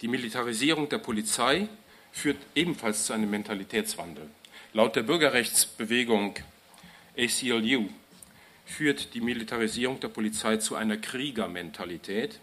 [0.00, 1.68] Die Militarisierung der Polizei
[2.12, 4.30] führt ebenfalls zu einem Mentalitätswandel.
[4.72, 6.36] Laut der Bürgerrechtsbewegung
[7.14, 7.90] ACLU
[8.64, 12.40] führt die Militarisierung der Polizei zu einer Kriegermentalität,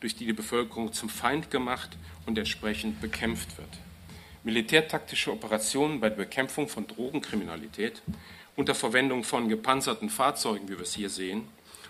[0.00, 3.70] durch die die Bevölkerung zum Feind gemacht und entsprechend bekämpft wird.
[4.44, 8.02] Militärtaktische Operationen bei der Bekämpfung von Drogenkriminalität
[8.56, 11.46] unter Verwendung von gepanzerten Fahrzeugen, wie wir es hier sehen,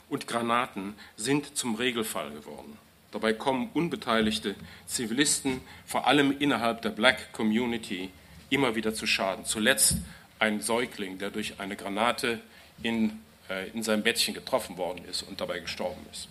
[0.09, 2.79] und Granaten sind zum Regelfall geworden.
[3.13, 8.11] Dabei kommen unbeteiligte Zivilisten, vor allem innerhalb der Black Community,
[8.51, 9.45] immer wieder zu Schaden.
[9.45, 9.97] Zuletzt
[10.39, 12.41] ein Säugling, der durch eine Granate
[12.83, 16.29] in, äh, in seinem Bettchen getroffen worden ist und dabei gestorben ist.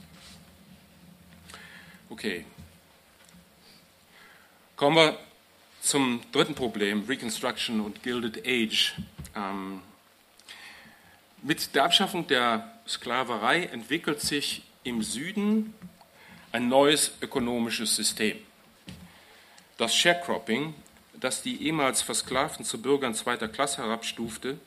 [2.10, 2.46] Okay.
[4.76, 5.18] Kommen wir
[5.82, 8.96] zum dritten Problem, Reconstruction und Gilded Age.
[9.36, 9.82] Ähm,
[11.46, 15.76] mit der Abschaffung der Sklaverei entwickelt sich im Süden
[16.52, 18.38] ein neues ökonomisches System.
[19.78, 20.74] Das Sharecropping,
[21.14, 24.58] das die ehemals Versklavten zu Bürgern zweiter Klasse herabstufte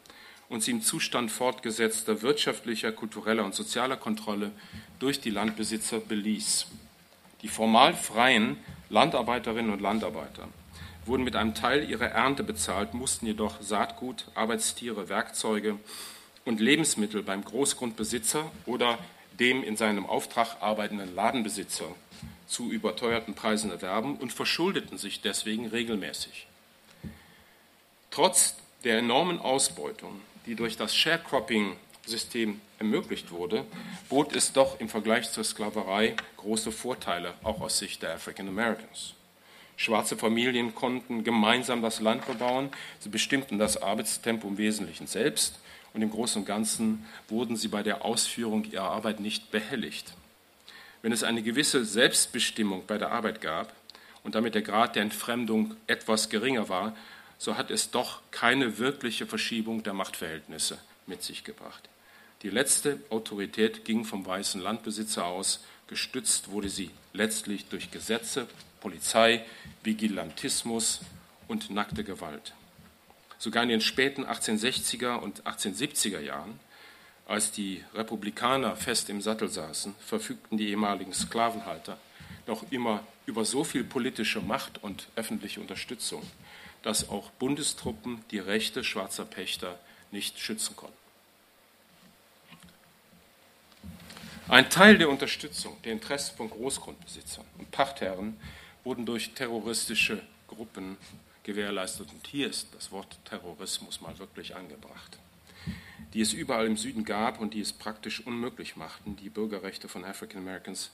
[0.49, 4.53] und sie im Zustand fortgesetzter wirtschaftlicher, kultureller und sozialer Kontrolle
[5.01, 6.69] durch die Landbesitzer beließ.
[7.43, 8.57] Die formal freien
[8.89, 10.47] Landarbeiterinnen und Landarbeiter
[11.07, 15.81] wurden mit einem Teil ihrer Ernte bezahlt, mussten jedoch Saatgut, Arbeitstiere, Werkzeuge
[16.49, 18.99] und Lebensmittel beim Großgrundbesitzer oder
[19.39, 21.85] dem in seinem Auftrag arbeitenden Ladenbesitzer
[22.47, 26.47] zu überteuerten Preisen erwerben und verschuldeten sich deswegen regelmäßig.
[28.11, 33.67] Trotz der enormen Ausbeutung, die durch das Sharecropping-System ermöglicht wurde,
[34.09, 39.13] bot es doch im Vergleich zur Sklaverei große Vorteile, auch aus Sicht der African Americans.
[39.77, 45.61] Schwarze Familien konnten gemeinsam das Land bebauen, sie bestimmten das Arbeitstempo im Wesentlichen selbst
[45.95, 50.15] und im Großen und Ganzen wurden sie bei der Ausführung ihrer Arbeit nicht behelligt.
[51.03, 53.73] Wenn es eine gewisse Selbstbestimmung bei der Arbeit gab
[54.25, 56.95] und damit der Grad der Entfremdung etwas geringer war,
[57.39, 61.89] so hat es doch keine wirkliche Verschiebung der Machtverhältnisse mit sich gebracht.
[62.43, 68.47] Die letzte Autorität ging vom weißen Landbesitzer aus, gestützt wurde sie letztlich durch Gesetze,
[68.81, 69.45] Polizei,
[69.83, 71.01] Vigilantismus
[71.49, 72.53] und nackte Gewalt.
[73.39, 76.59] Sogar in den späten 1860er und 1870er Jahren,
[77.27, 81.99] als die Republikaner fest im Sattel saßen, verfügten die ehemaligen Sklavenhalter
[82.47, 86.23] noch immer über so viel politische Macht und öffentliche Unterstützung,
[86.83, 89.79] dass auch Bundestruppen die Rechte schwarzer Pächter
[90.11, 90.97] nicht schützen konnten.
[94.49, 98.41] Ein Teil der Unterstützung der Interessen von Großgrundbesitzern und Pachtherren
[98.83, 100.97] wurden durch terroristische Gruppen
[101.49, 102.13] gewährleistet.
[102.13, 105.19] Und hier ist das Wort Terrorismus mal wirklich angebracht,
[106.13, 110.05] die es überall im Süden gab und die es praktisch unmöglich machten, die Bürgerrechte von
[110.05, 110.91] African Americans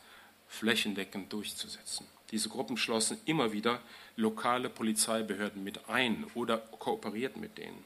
[0.46, 2.06] flächendeckend durchzusetzen.
[2.30, 3.80] Diese Gruppen schlossen immer wieder
[4.16, 7.84] lokale Polizeibehörden mit ein oder kooperierten mit denen.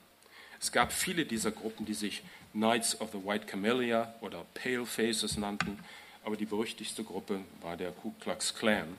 [0.61, 5.38] Es gab viele dieser Gruppen, die sich Knights of the White Camellia oder Pale Faces
[5.38, 5.78] nannten,
[6.22, 8.98] aber die berüchtigste Gruppe war der Ku Klux Klan,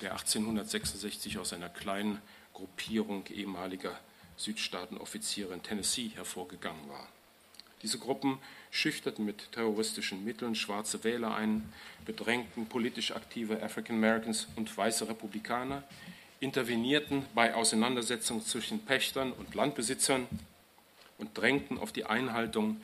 [0.00, 2.20] der 1866 aus einer kleinen
[2.60, 3.98] Gruppierung ehemaliger
[4.36, 7.08] Südstaatenoffiziere in Tennessee hervorgegangen war.
[7.82, 8.38] Diese Gruppen
[8.70, 11.72] schüchterten mit terroristischen Mitteln schwarze Wähler ein,
[12.04, 15.82] bedrängten politisch aktive African Americans und weiße Republikaner,
[16.38, 20.26] intervenierten bei Auseinandersetzungen zwischen Pächtern und Landbesitzern
[21.16, 22.82] und drängten auf die Einhaltung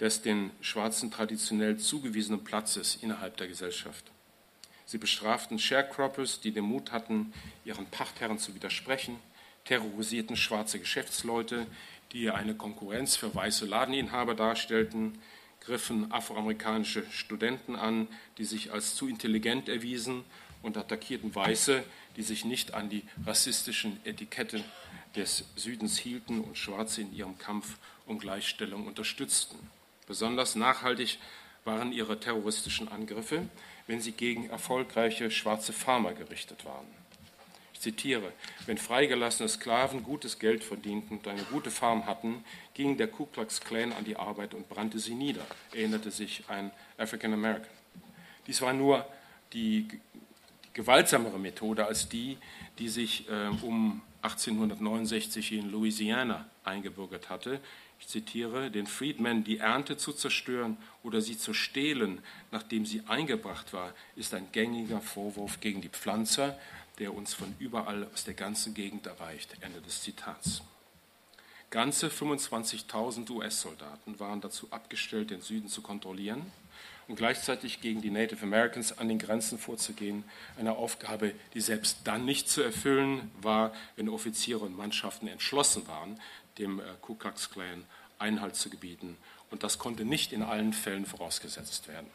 [0.00, 4.10] des den Schwarzen traditionell zugewiesenen Platzes innerhalb der Gesellschaft.
[4.90, 7.32] Sie bestraften Sharecroppers, die den Mut hatten,
[7.64, 9.20] ihren Pachtherren zu widersprechen,
[9.64, 11.68] terrorisierten schwarze Geschäftsleute,
[12.10, 15.16] die eine Konkurrenz für weiße Ladeninhaber darstellten,
[15.60, 20.24] griffen afroamerikanische Studenten an, die sich als zu intelligent erwiesen
[20.60, 21.84] und attackierten Weiße,
[22.16, 24.64] die sich nicht an die rassistischen Etikette
[25.14, 29.56] des Südens hielten und Schwarze in ihrem Kampf um Gleichstellung unterstützten.
[30.08, 31.20] Besonders nachhaltig
[31.64, 33.48] waren ihre terroristischen Angriffe,
[33.90, 36.86] wenn sie gegen erfolgreiche schwarze Farmer gerichtet waren.
[37.74, 38.32] Ich zitiere,
[38.66, 43.60] wenn freigelassene Sklaven gutes Geld verdienten und eine gute Farm hatten, ging der Ku Klux
[43.60, 47.72] Klan an die Arbeit und brannte sie nieder, erinnerte sich ein African American.
[48.46, 49.04] Dies war nur
[49.54, 49.88] die,
[50.74, 52.38] gewaltsamere Methode als die,
[52.78, 57.60] die sich äh, um 1869 in Louisiana eingebürgert hatte.
[57.98, 63.72] Ich zitiere, den Freedmen die Ernte zu zerstören oder sie zu stehlen, nachdem sie eingebracht
[63.72, 66.58] war, ist ein gängiger Vorwurf gegen die Pflanzer,
[66.98, 69.56] der uns von überall aus der ganzen Gegend erreicht.
[69.60, 70.62] Ende des Zitats.
[71.70, 76.50] Ganze 25.000 US-Soldaten waren dazu abgestellt, den Süden zu kontrollieren
[77.10, 80.22] und gleichzeitig gegen die Native Americans an den Grenzen vorzugehen.
[80.56, 86.20] Eine Aufgabe, die selbst dann nicht zu erfüllen war, wenn Offiziere und Mannschaften entschlossen waren,
[86.58, 87.84] dem äh, Ku Klux Klan
[88.20, 89.16] Einhalt zu gebieten.
[89.50, 92.06] Und das konnte nicht in allen Fällen vorausgesetzt werden.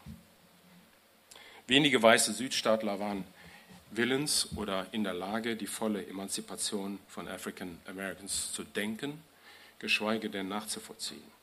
[1.66, 3.24] Wenige weiße Südstaatler waren
[3.90, 9.22] willens oder in der Lage, die volle Emanzipation von African Americans zu denken,
[9.78, 11.35] geschweige denn nachzuvollziehen.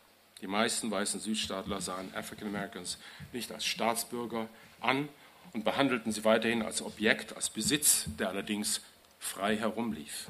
[0.44, 2.98] Die meisten weißen Südstaatler sahen African Americans
[3.32, 4.50] nicht als Staatsbürger
[4.82, 5.08] an
[5.54, 8.82] und behandelten sie weiterhin als Objekt, als Besitz, der allerdings
[9.20, 10.28] frei herumlief.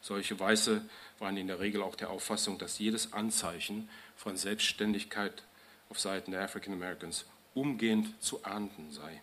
[0.00, 0.82] Solche Weiße
[1.18, 5.42] waren in der Regel auch der Auffassung, dass jedes Anzeichen von Selbstständigkeit
[5.90, 9.20] auf Seiten der African Americans umgehend zu ahnden sei.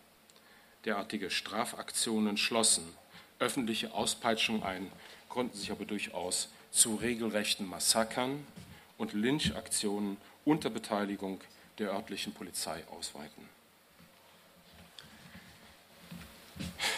[0.84, 2.84] Derartige Strafaktionen schlossen
[3.38, 4.92] öffentliche Auspeitschung ein,
[5.30, 8.46] konnten sich aber durchaus zu regelrechten Massakern
[8.98, 11.40] und Lynchaktionen unter Beteiligung
[11.78, 13.48] der örtlichen Polizei ausweiten.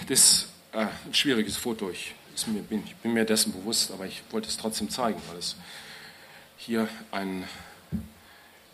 [0.09, 1.91] Das äh, ein schwieriges Foto.
[1.91, 2.15] Ich,
[2.69, 5.57] bin, ich bin mir dessen bewusst, aber ich wollte es trotzdem zeigen, weil es
[6.59, 7.45] hier einen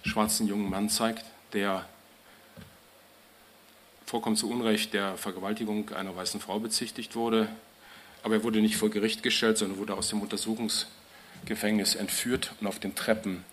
[0.02, 1.86] schwarzen jungen Mann zeigt, der
[4.06, 7.48] vollkommen zu Unrecht der Vergewaltigung einer weißen Frau bezichtigt wurde.
[8.24, 12.78] Aber er wurde nicht vor Gericht gestellt, sondern wurde aus dem Untersuchungsgefängnis entführt und auf
[12.78, 13.44] den Treppen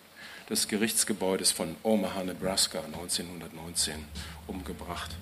[0.50, 3.94] des Gerichtsgebäudes von Omaha, Nebraska 1919
[4.48, 5.16] umgebracht,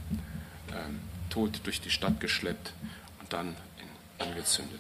[0.72, 2.74] ähm, tot durch die Stadt geschleppt
[3.20, 4.80] und dann in, angezündet.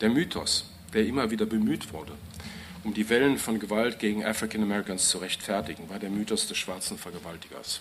[0.00, 2.12] Der Mythos, der immer wieder bemüht wurde,
[2.82, 6.98] um die Wellen von Gewalt gegen African Americans zu rechtfertigen, war der Mythos des schwarzen
[6.98, 7.80] Vergewaltigers.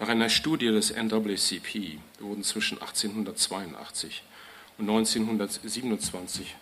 [0.00, 4.22] Nach einer Studie des NAACP wurden zwischen 1882
[4.78, 6.56] und 1927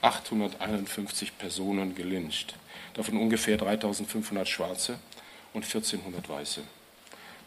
[0.00, 2.54] 4851 Personen gelyncht,
[2.94, 4.98] davon ungefähr 3500 Schwarze
[5.52, 6.62] und 1400 Weiße.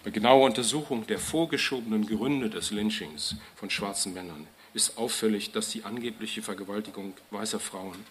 [0.04, 5.84] Bei genauer Untersuchung der vorgeschobenen Gründe des Lynchings von schwarzen Männern ist auffällig, dass die
[5.84, 8.06] angebliche Vergewaltigung weißer Frauen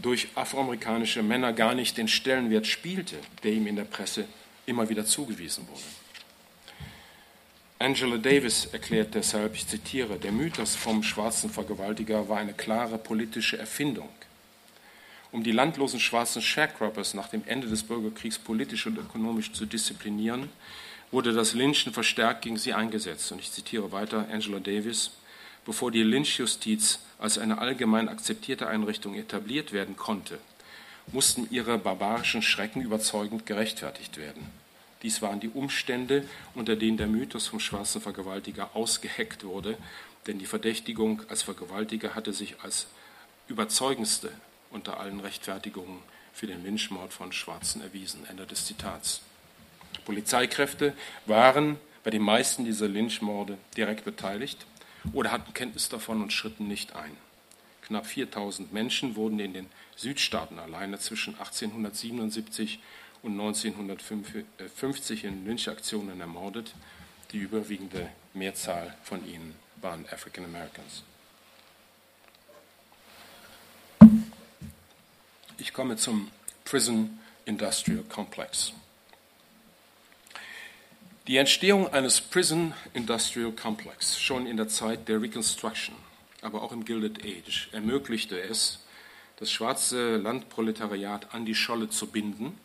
[0.00, 4.26] durch afroamerikanische Männer gar nicht den Stellenwert spielte, der ihm in der Presse
[4.66, 6.03] immer wieder zugewiesen wurde.
[7.78, 13.58] Angela Davis erklärt deshalb, ich zitiere, der Mythos vom schwarzen Vergewaltiger war eine klare politische
[13.58, 14.08] Erfindung.
[15.32, 20.48] Um die landlosen schwarzen Sharecroppers nach dem Ende des Bürgerkriegs politisch und ökonomisch zu disziplinieren,
[21.10, 23.32] wurde das Lynchen verstärkt gegen sie eingesetzt.
[23.32, 25.10] Und ich zitiere weiter Angela Davis,
[25.64, 30.38] bevor die Lynchjustiz als eine allgemein akzeptierte Einrichtung etabliert werden konnte,
[31.08, 34.46] mussten ihre barbarischen Schrecken überzeugend gerechtfertigt werden.
[35.04, 39.76] Dies waren die Umstände, unter denen der Mythos vom schwarzen Vergewaltiger ausgeheckt wurde,
[40.26, 42.86] denn die Verdächtigung als Vergewaltiger hatte sich als
[43.46, 44.32] überzeugendste
[44.70, 45.98] unter allen Rechtfertigungen
[46.32, 48.24] für den Lynchmord von Schwarzen erwiesen.
[48.30, 49.20] Ende des Zitats.
[50.06, 50.94] Polizeikräfte
[51.26, 54.64] waren bei den meisten dieser Lynchmorde direkt beteiligt
[55.12, 57.14] oder hatten Kenntnis davon und schritten nicht ein.
[57.82, 62.80] Knapp 4000 Menschen wurden in den Südstaaten alleine zwischen 1877
[63.24, 66.74] und 1950 in Lynchaktionen ermordet.
[67.32, 71.02] Die überwiegende Mehrzahl von ihnen waren African Americans.
[75.56, 76.30] Ich komme zum
[76.64, 78.74] Prison Industrial Complex.
[81.26, 85.94] Die Entstehung eines Prison Industrial Complex schon in der Zeit der Reconstruction,
[86.42, 88.80] aber auch im Gilded Age, ermöglichte es,
[89.36, 92.58] das schwarze Landproletariat an die Scholle zu binden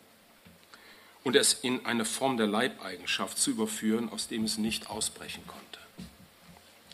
[1.24, 5.80] und es in eine Form der Leibeigenschaft zu überführen, aus dem es nicht ausbrechen konnte.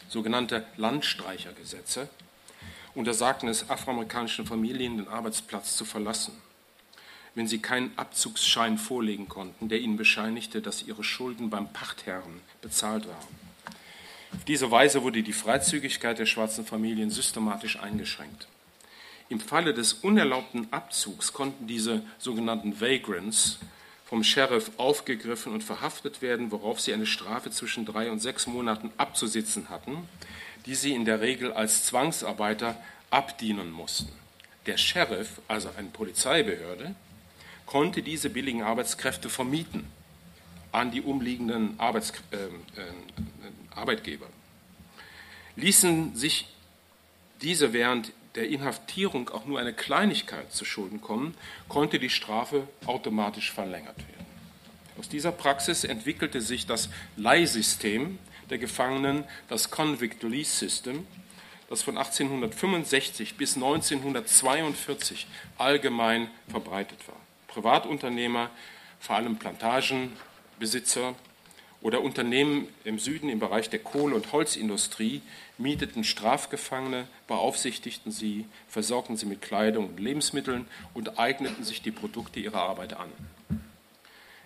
[0.08, 2.08] Sogenannte Landstreichergesetze
[2.94, 6.32] untersagten es afroamerikanischen Familien, den Arbeitsplatz zu verlassen,
[7.34, 13.06] wenn sie keinen Abzugsschein vorlegen konnten, der ihnen bescheinigte, dass ihre Schulden beim Pachtherren bezahlt
[13.06, 13.46] waren.
[14.32, 18.48] Auf diese Weise wurde die Freizügigkeit der schwarzen Familien systematisch eingeschränkt.
[19.28, 23.58] Im Falle des unerlaubten Abzugs konnten diese sogenannten Vagrants
[24.06, 28.90] vom Sheriff aufgegriffen und verhaftet werden, worauf sie eine Strafe zwischen drei und sechs Monaten
[28.96, 30.08] abzusitzen hatten,
[30.64, 32.80] die sie in der Regel als Zwangsarbeiter
[33.10, 34.12] abdienen mussten.
[34.66, 36.94] Der Sheriff, also eine Polizeibehörde,
[37.66, 39.90] konnte diese billigen Arbeitskräfte vermieten,
[40.70, 42.48] an die umliegenden Arbeits, äh, äh,
[43.74, 44.26] Arbeitgeber.
[45.56, 46.46] Ließen sich
[47.42, 51.34] diese während der Inhaftierung auch nur eine Kleinigkeit zu Schulden kommen,
[51.68, 54.26] konnte die Strafe automatisch verlängert werden.
[54.98, 58.18] Aus dieser Praxis entwickelte sich das Leihsystem
[58.48, 61.06] der Gefangenen, das Convict Lease System,
[61.68, 65.26] das von 1865 bis 1942
[65.58, 67.16] allgemein verbreitet war.
[67.48, 68.50] Privatunternehmer,
[69.00, 71.14] vor allem Plantagenbesitzer
[71.86, 75.22] oder Unternehmen im Süden im Bereich der Kohle- und Holzindustrie
[75.56, 82.40] mieteten Strafgefangene, beaufsichtigten sie, versorgten sie mit Kleidung und Lebensmitteln und eigneten sich die Produkte
[82.40, 83.08] ihrer Arbeit an.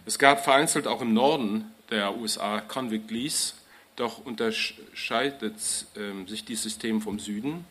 [0.04, 3.54] Es gab vereinzelt auch im Norden der USA Convict Lease,
[3.96, 5.54] doch unterscheidet
[5.96, 7.64] äh, sich dieses System vom Süden,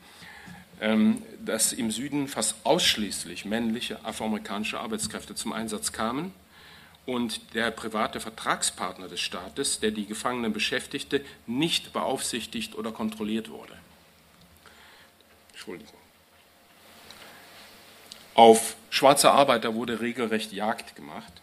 [0.82, 6.34] ähm, dass im Süden fast ausschließlich männliche afroamerikanische Arbeitskräfte zum Einsatz kamen
[7.10, 13.74] und der private Vertragspartner des Staates, der die Gefangenen beschäftigte, nicht beaufsichtigt oder kontrolliert wurde.
[15.52, 15.94] Entschuldigung.
[18.36, 21.34] Auf schwarze Arbeiter wurde regelrecht Jagd gemacht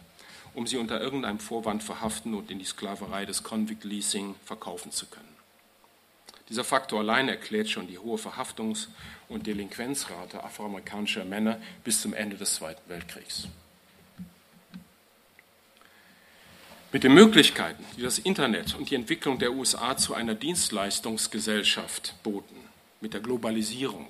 [0.57, 5.05] um sie unter irgendeinem Vorwand verhaften und in die Sklaverei des Convict Leasing verkaufen zu
[5.05, 5.35] können.
[6.49, 8.87] Dieser Faktor allein erklärt schon die hohe Verhaftungs-
[9.29, 13.47] und Delinquenzrate afroamerikanischer Männer bis zum Ende des Zweiten Weltkriegs.
[16.97, 22.55] Mit den Möglichkeiten, die das Internet und die Entwicklung der USA zu einer Dienstleistungsgesellschaft boten,
[23.01, 24.07] mit der Globalisierung,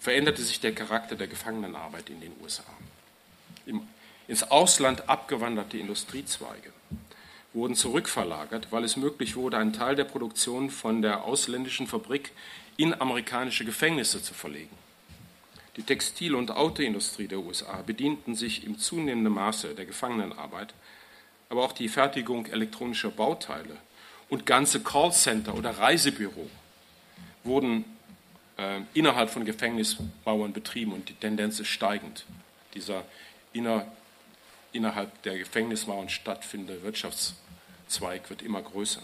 [0.00, 2.64] veränderte sich der Charakter der Gefangenenarbeit in den USA.
[4.26, 6.72] Ins Ausland abgewanderte Industriezweige
[7.52, 12.32] wurden zurückverlagert, weil es möglich wurde, einen Teil der Produktion von der ausländischen Fabrik
[12.76, 14.76] in amerikanische Gefängnisse zu verlegen.
[15.76, 20.74] Die Textil- und Autoindustrie der USA bedienten sich im zunehmenden Maße der Gefangenenarbeit,
[21.48, 23.76] aber auch die Fertigung elektronischer Bauteile
[24.28, 26.48] und ganze Callcenter oder Reisebüro
[27.44, 27.84] wurden
[28.58, 32.24] äh, innerhalb von Gefängnismauern betrieben und die Tendenz ist steigend.
[32.74, 33.04] Dieser
[33.52, 33.86] inner,
[34.72, 39.02] innerhalb der Gefängnismauern stattfindende Wirtschaftszweig wird immer größer.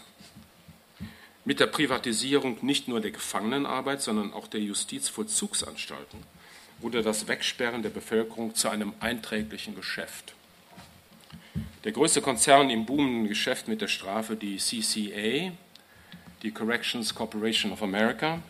[1.45, 6.19] Mit der Privatisierung nicht nur der Gefangenenarbeit, sondern auch der Justizvollzugsanstalten
[6.79, 10.33] wurde das Wegsperren der Bevölkerung zu einem einträglichen Geschäft.
[11.85, 15.51] Der größte Konzern im boomenden Geschäft mit der Strafe, die CCA,
[16.41, 18.41] die Corrections Corporation of America,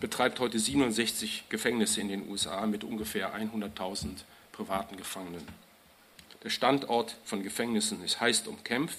[0.00, 5.46] betreibt heute 67 Gefängnisse in den USA mit ungefähr 100.000 privaten Gefangenen.
[6.42, 8.98] Der Standort von Gefängnissen ist heiß umkämpft.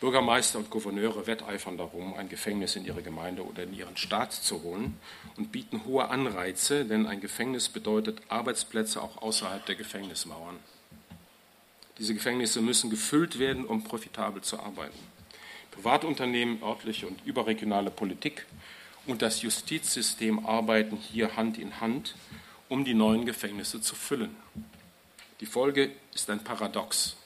[0.00, 4.64] Bürgermeister und Gouverneure wetteifern darum, ein Gefängnis in ihre Gemeinde oder in ihren Staat zu
[4.64, 4.98] holen
[5.36, 10.58] und bieten hohe Anreize, denn ein Gefängnis bedeutet Arbeitsplätze auch außerhalb der Gefängnismauern.
[12.00, 14.98] Diese Gefängnisse müssen gefüllt werden, um profitabel zu arbeiten.
[15.70, 18.46] Privatunternehmen, örtliche und überregionale Politik
[19.06, 22.14] und das Justizsystem arbeiten hier Hand in Hand,
[22.70, 24.34] um die neuen Gefängnisse zu füllen.
[25.40, 27.16] Die Folge ist ein Paradox.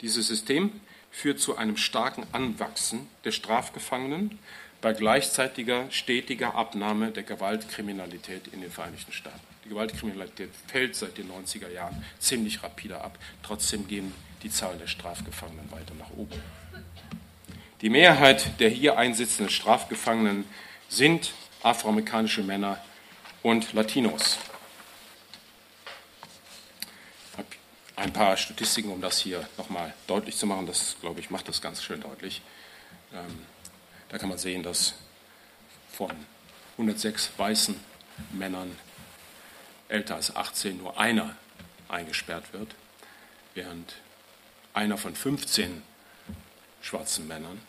[0.00, 0.72] Dieses System
[1.12, 4.40] führt zu einem starken Anwachsen der Strafgefangenen
[4.80, 9.53] bei gleichzeitiger stetiger Abnahme der Gewaltkriminalität in den Vereinigten Staaten.
[9.64, 13.18] Die Gewaltkriminalität fällt seit den 90er Jahren ziemlich rapide ab.
[13.42, 14.12] Trotzdem gehen
[14.42, 16.40] die Zahlen der Strafgefangenen weiter nach oben.
[17.80, 20.44] Die Mehrheit der hier einsitzenden Strafgefangenen
[20.88, 22.78] sind afroamerikanische Männer
[23.42, 24.38] und Latinos.
[27.96, 30.66] ein paar Statistiken, um das hier nochmal deutlich zu machen.
[30.66, 32.42] Das, glaube ich, macht das ganz schön deutlich.
[33.12, 33.46] Ähm,
[34.08, 34.94] da kann man sehen, dass
[35.90, 36.10] von
[36.72, 37.78] 106 weißen
[38.32, 38.76] Männern
[39.88, 41.36] älter als 18 nur einer
[41.88, 42.74] eingesperrt wird,
[43.54, 43.94] während
[44.72, 45.82] einer von 15
[46.82, 47.60] schwarzen Männern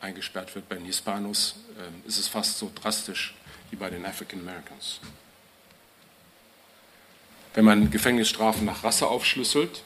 [0.00, 0.68] eingesperrt wird.
[0.68, 3.34] Bei den Hispanos äh, ist es fast so drastisch
[3.70, 5.00] wie bei den African Americans.
[7.54, 9.82] Wenn man Gefängnisstrafen nach Rasse aufschlüsselt,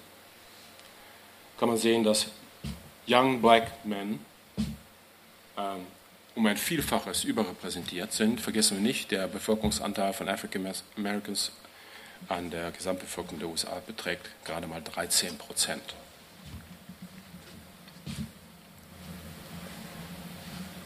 [1.59, 2.27] kann man sehen, dass
[3.09, 4.21] Young Black Men
[5.57, 5.87] ähm,
[6.35, 8.41] um ein Vielfaches überrepräsentiert sind.
[8.41, 10.67] Vergessen wir nicht, der Bevölkerungsanteil von African
[10.97, 11.53] Americans
[12.29, 15.95] an der Gesamtbevölkerung der USA beträgt gerade mal 13 Prozent.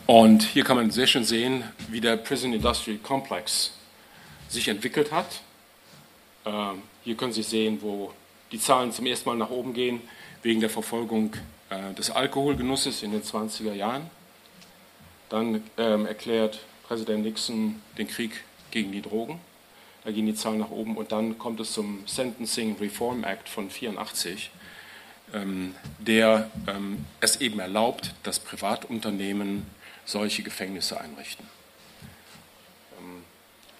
[0.06, 3.72] Und hier kann man sehr schön sehen, wie der Prison Industrial Complex
[4.48, 5.42] sich entwickelt hat.
[6.46, 8.12] Ähm, hier können Sie sehen, wo
[8.50, 10.00] die Zahlen zum ersten Mal nach oben gehen,
[10.42, 11.34] wegen der Verfolgung
[11.68, 14.10] äh, des Alkoholgenusses in den 20er Jahren.
[15.28, 19.40] Dann ähm, erklärt Präsident Nixon den Krieg gegen die Drogen.
[20.04, 23.68] Da gehen die Zahlen nach oben und dann kommt es zum Sentencing Reform Act von
[23.68, 24.50] 84,
[25.34, 29.66] ähm, der ähm, es eben erlaubt, dass Privatunternehmen
[30.06, 31.46] solche Gefängnisse einrichten.
[32.98, 33.22] Ähm,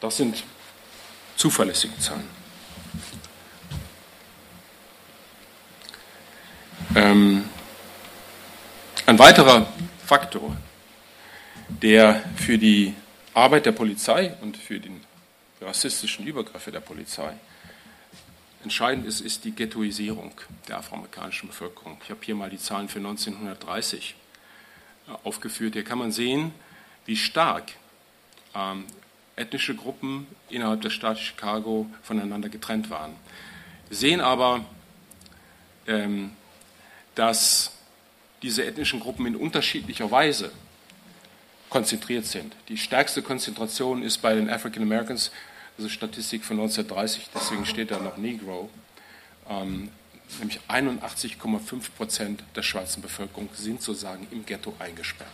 [0.01, 0.44] das sind
[1.36, 2.28] zuverlässige Zahlen.
[6.94, 7.44] Ähm,
[9.07, 9.66] ein weiterer
[10.05, 10.57] Faktor,
[11.83, 12.95] der für die
[13.35, 14.91] Arbeit der Polizei und für die
[15.61, 17.35] rassistischen Übergriffe der Polizei
[18.64, 20.33] entscheidend ist, ist die Ghettoisierung
[20.66, 21.99] der afroamerikanischen Bevölkerung.
[22.03, 24.14] Ich habe hier mal die Zahlen für 1930
[25.07, 25.74] äh, aufgeführt.
[25.74, 26.53] Hier kann man sehen,
[27.07, 27.72] wie stark
[28.55, 28.85] ähm,
[29.37, 33.14] ethnische Gruppen innerhalb der Stadt Chicago voneinander getrennt waren.
[33.89, 34.64] Wir sehen aber,
[35.87, 36.33] ähm,
[37.14, 37.72] dass
[38.43, 40.53] diese ethnischen Gruppen in unterschiedlicher Weise
[41.69, 42.55] konzentriert sind.
[42.69, 45.31] Die stärkste Konzentration ist bei den African Americans,
[45.77, 48.69] also Statistik von 1930, deswegen steht da noch Negro,
[49.49, 49.91] ähm,
[50.39, 55.31] nämlich 81,5 Prozent der schwarzen Bevölkerung sind sozusagen im Ghetto eingesperrt.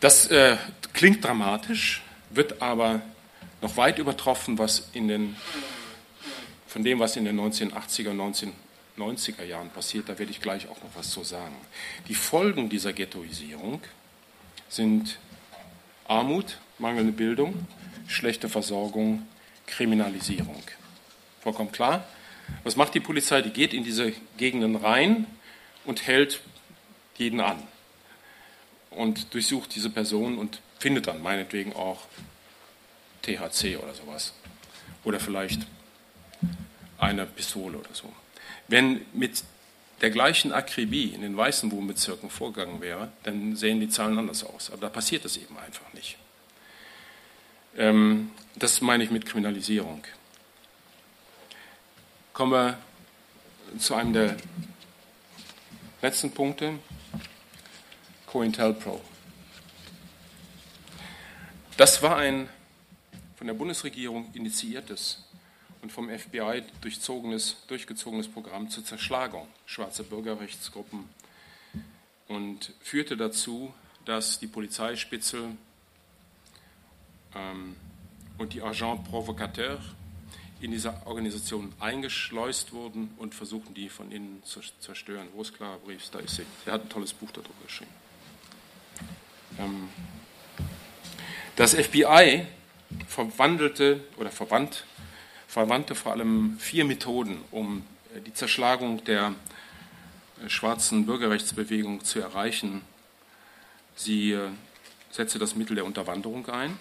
[0.00, 0.56] Das äh,
[0.92, 3.02] klingt dramatisch, wird aber
[3.60, 5.36] noch weit übertroffen, was in den,
[6.66, 8.10] von dem, was in den 1980er,
[8.98, 10.08] 1990er Jahren passiert.
[10.08, 11.54] Da werde ich gleich auch noch was zu sagen.
[12.08, 13.80] Die Folgen dieser Ghettoisierung
[14.72, 15.18] sind
[16.08, 17.66] Armut, mangelnde Bildung,
[18.08, 19.26] schlechte Versorgung,
[19.66, 20.62] Kriminalisierung.
[21.40, 22.04] Vollkommen klar.
[22.64, 23.42] Was macht die Polizei?
[23.42, 25.26] Die geht in diese Gegenden rein
[25.84, 26.40] und hält
[27.16, 27.62] jeden an
[28.90, 32.06] und durchsucht diese Person und findet dann meinetwegen auch
[33.22, 34.32] THC oder sowas.
[35.04, 35.66] Oder vielleicht
[36.98, 38.12] eine Pistole oder so.
[38.68, 39.44] Wenn mit
[40.02, 44.70] der gleichen Akribie in den weißen Wohnbezirken vorgegangen wäre, dann sehen die Zahlen anders aus.
[44.70, 46.18] Aber da passiert es eben einfach nicht.
[47.76, 50.02] Ähm, das meine ich mit Kriminalisierung.
[52.32, 52.78] Kommen wir
[53.78, 54.36] zu einem der
[56.02, 56.78] letzten Punkte.
[58.26, 59.00] COINTELPRO.
[61.76, 62.48] Das war ein
[63.36, 65.24] von der Bundesregierung initiiertes
[65.82, 71.08] und vom FBI durchzogenes, durchgezogenes Programm zur Zerschlagung schwarzer Bürgerrechtsgruppen
[72.28, 73.74] und führte dazu,
[74.04, 75.50] dass die Polizeispitze
[77.34, 77.76] ähm,
[78.38, 79.80] und die Agent Provocateur
[80.60, 85.26] in dieser Organisation eingeschleust wurden und versuchten, die von innen zu zerstören.
[85.34, 86.10] Wo ist Clara Briefs?
[86.12, 86.46] Da ist sie.
[86.64, 87.90] Er hat ein tolles Buch darüber geschrieben.
[89.58, 89.88] Ähm,
[91.56, 92.46] das FBI
[93.08, 94.84] verwandelte oder verwandt,
[95.52, 97.84] verwandte vor allem vier Methoden, um
[98.16, 99.34] äh, die Zerschlagung der
[100.42, 102.80] äh, schwarzen Bürgerrechtsbewegung zu erreichen.
[103.94, 104.48] Sie äh,
[105.10, 106.78] setzte das Mittel der Unterwanderung ein.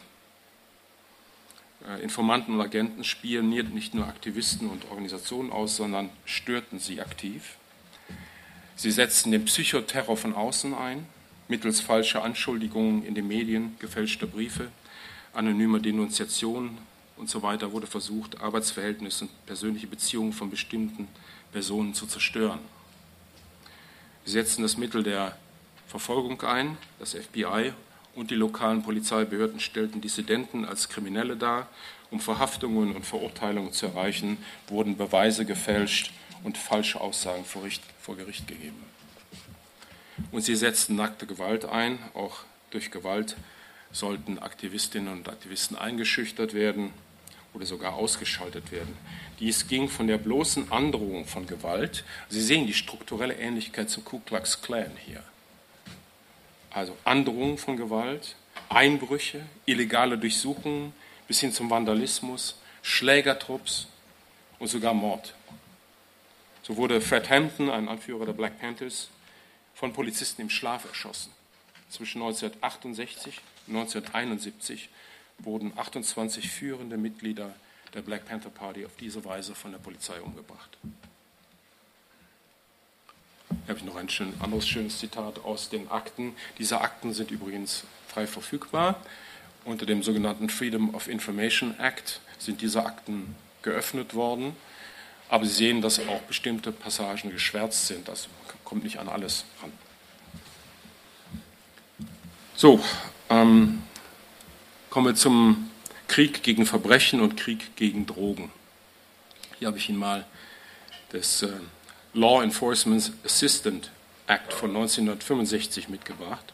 [2.04, 7.56] Informanten und Agenten spionierten nicht nur Aktivisten und Organisationen aus, sondern störten sie aktiv.
[8.76, 11.08] Sie setzten den Psychoterror von außen ein
[11.48, 14.68] mittels falscher Anschuldigungen in den Medien, gefälschter Briefe,
[15.34, 16.78] anonymer Denunziationen
[17.18, 21.08] und so weiter wurde versucht, Arbeitsverhältnisse und persönliche Beziehungen von bestimmten
[21.52, 22.60] Personen zu zerstören.
[24.26, 25.38] Sie setzten das Mittel der
[25.88, 26.78] Verfolgung ein.
[27.00, 27.74] Das FBI
[28.16, 31.68] und die lokalen Polizeibehörden stellten Dissidenten als Kriminelle dar.
[32.12, 34.38] Um Verhaftungen und Verurteilungen zu erreichen,
[34.68, 36.12] wurden Beweise gefälscht
[36.44, 38.84] und falsche Aussagen vor Gericht gegeben.
[40.32, 42.00] Und sie setzten nackte Gewalt ein.
[42.14, 42.40] Auch
[42.70, 43.36] durch Gewalt
[43.92, 46.94] sollten Aktivistinnen und Aktivisten eingeschüchtert werden
[47.54, 48.98] oder sogar ausgeschaltet werden.
[49.40, 52.04] Dies ging von der bloßen Androhung von Gewalt.
[52.30, 55.24] Sie sehen die strukturelle Ähnlichkeit zum Ku Klux Klan hier.
[56.70, 58.36] Also Androhung von Gewalt,
[58.70, 60.94] Einbrüche, illegale Durchsuchungen
[61.28, 63.88] bis hin zum Vandalismus, Schlägertrupps
[64.60, 65.34] und sogar Mord.
[66.64, 69.10] So wurde Fred Hampton, ein Anführer der Black Panthers,
[69.74, 71.34] von Polizisten im Schlaf erschossen.
[71.92, 74.88] Zwischen 1968 und 1971
[75.40, 77.54] wurden 28 führende Mitglieder
[77.94, 80.78] der Black Panther Party auf diese Weise von der Polizei umgebracht.
[83.50, 86.34] Hier habe ich noch ein schön, anderes schönes Zitat aus den Akten.
[86.58, 89.04] Diese Akten sind übrigens frei verfügbar.
[89.66, 94.56] Unter dem sogenannten Freedom of Information Act sind diese Akten geöffnet worden.
[95.28, 98.08] Aber Sie sehen, dass auch bestimmte Passagen geschwärzt sind.
[98.08, 98.30] Das
[98.64, 99.74] kommt nicht an alles ran.
[102.62, 102.80] So,
[103.28, 103.82] ähm,
[104.92, 105.72] kommen wir zum
[106.08, 108.52] Krieg gegen Verbrechen und Krieg gegen Drogen.
[109.58, 110.28] Hier habe ich Ihnen mal
[111.12, 111.50] das äh,
[112.14, 113.90] Law Enforcement Assistant
[114.28, 116.54] Act von 1965 mitgebracht.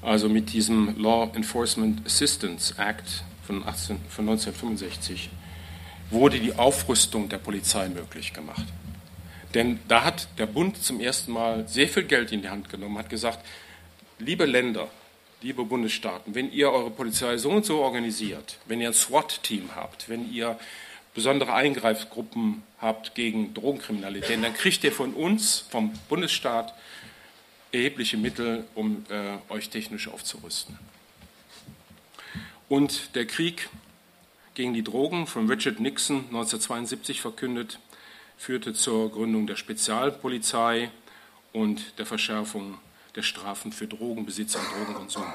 [0.00, 5.28] Also mit diesem Law Enforcement Assistance Act von, 18, von 1965
[6.08, 8.64] wurde die Aufrüstung der Polizei möglich gemacht.
[9.52, 12.96] Denn da hat der Bund zum ersten Mal sehr viel Geld in die Hand genommen,
[12.96, 13.44] hat gesagt,
[14.22, 14.88] liebe Länder,
[15.42, 20.08] liebe Bundesstaaten, wenn ihr eure Polizei so und so organisiert, wenn ihr ein SWAT-Team habt,
[20.08, 20.58] wenn ihr
[21.14, 26.72] besondere Eingreifgruppen habt gegen Drogenkriminalität, dann kriegt ihr von uns, vom Bundesstaat,
[27.72, 30.78] erhebliche Mittel, um äh, euch technisch aufzurüsten.
[32.68, 33.68] Und der Krieg
[34.54, 37.78] gegen die Drogen von Richard Nixon 1972 verkündet,
[38.36, 40.90] führte zur Gründung der Spezialpolizei
[41.52, 42.78] und der Verschärfung
[43.14, 45.32] der Strafen für Drogenbesitz und Drogenkonsum.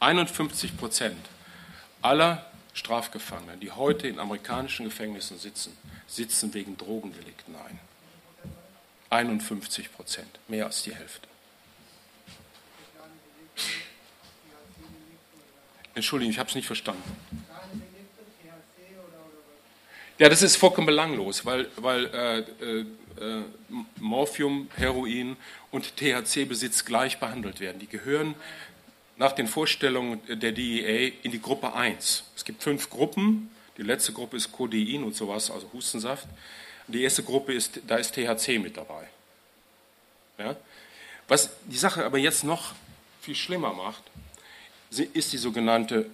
[0.00, 1.28] 51 Prozent
[2.02, 5.76] aller Strafgefangenen, die heute in amerikanischen Gefängnissen sitzen,
[6.06, 7.78] sitzen wegen Drogendelikten ein.
[9.10, 11.28] 51 Prozent, mehr als die Hälfte.
[15.94, 17.02] Entschuldigung, ich habe es nicht verstanden.
[20.16, 22.84] Ja, das ist vollkommen belanglos, weil, weil äh,
[23.20, 23.42] äh,
[23.98, 25.36] Morphium, Heroin
[25.72, 27.80] und THC-Besitz gleich behandelt werden.
[27.80, 28.36] Die gehören
[29.16, 32.24] nach den Vorstellungen der DEA in die Gruppe 1.
[32.36, 33.50] Es gibt fünf Gruppen.
[33.76, 36.28] Die letzte Gruppe ist Codein und sowas, also Hustensaft.
[36.86, 39.08] Die erste Gruppe ist, da ist THC mit dabei.
[40.38, 40.56] Ja?
[41.26, 42.74] Was die Sache aber jetzt noch
[43.20, 44.02] viel schlimmer macht,
[44.90, 46.06] ist die sogenannte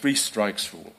[0.00, 0.92] Three Strikes Rule.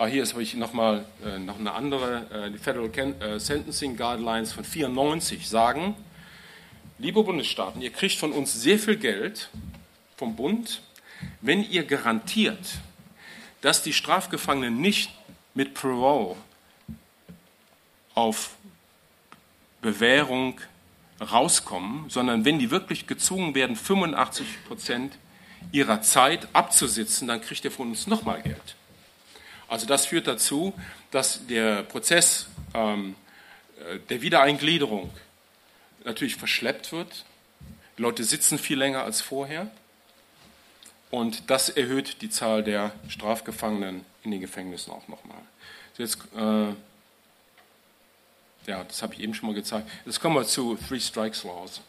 [0.00, 3.98] Ah, hier habe ich nochmal äh, noch eine andere, äh, die Federal Can äh, Sentencing
[3.98, 5.94] Guidelines von 94 sagen,
[6.98, 9.50] liebe Bundesstaaten, ihr kriegt von uns sehr viel Geld
[10.16, 10.80] vom Bund,
[11.42, 12.78] wenn ihr garantiert,
[13.60, 15.10] dass die Strafgefangenen nicht
[15.52, 16.34] mit Parole
[18.14, 18.52] auf
[19.82, 20.62] Bewährung
[21.20, 25.12] rauskommen, sondern wenn die wirklich gezwungen werden, 85 Prozent
[25.72, 28.76] ihrer Zeit abzusitzen, dann kriegt ihr von uns nochmal Geld.
[29.70, 30.74] Also das führt dazu,
[31.12, 33.14] dass der Prozess ähm,
[33.78, 35.10] äh, der Wiedereingliederung
[36.04, 37.24] natürlich verschleppt wird.
[37.96, 39.70] Die Leute sitzen viel länger als vorher.
[41.12, 45.38] Und das erhöht die Zahl der Strafgefangenen in den Gefängnissen auch nochmal.
[45.96, 46.70] Jetzt, äh,
[48.66, 49.88] ja, das habe ich eben schon mal gezeigt.
[50.04, 51.80] Jetzt kommen wir zu Three Strikes Laws.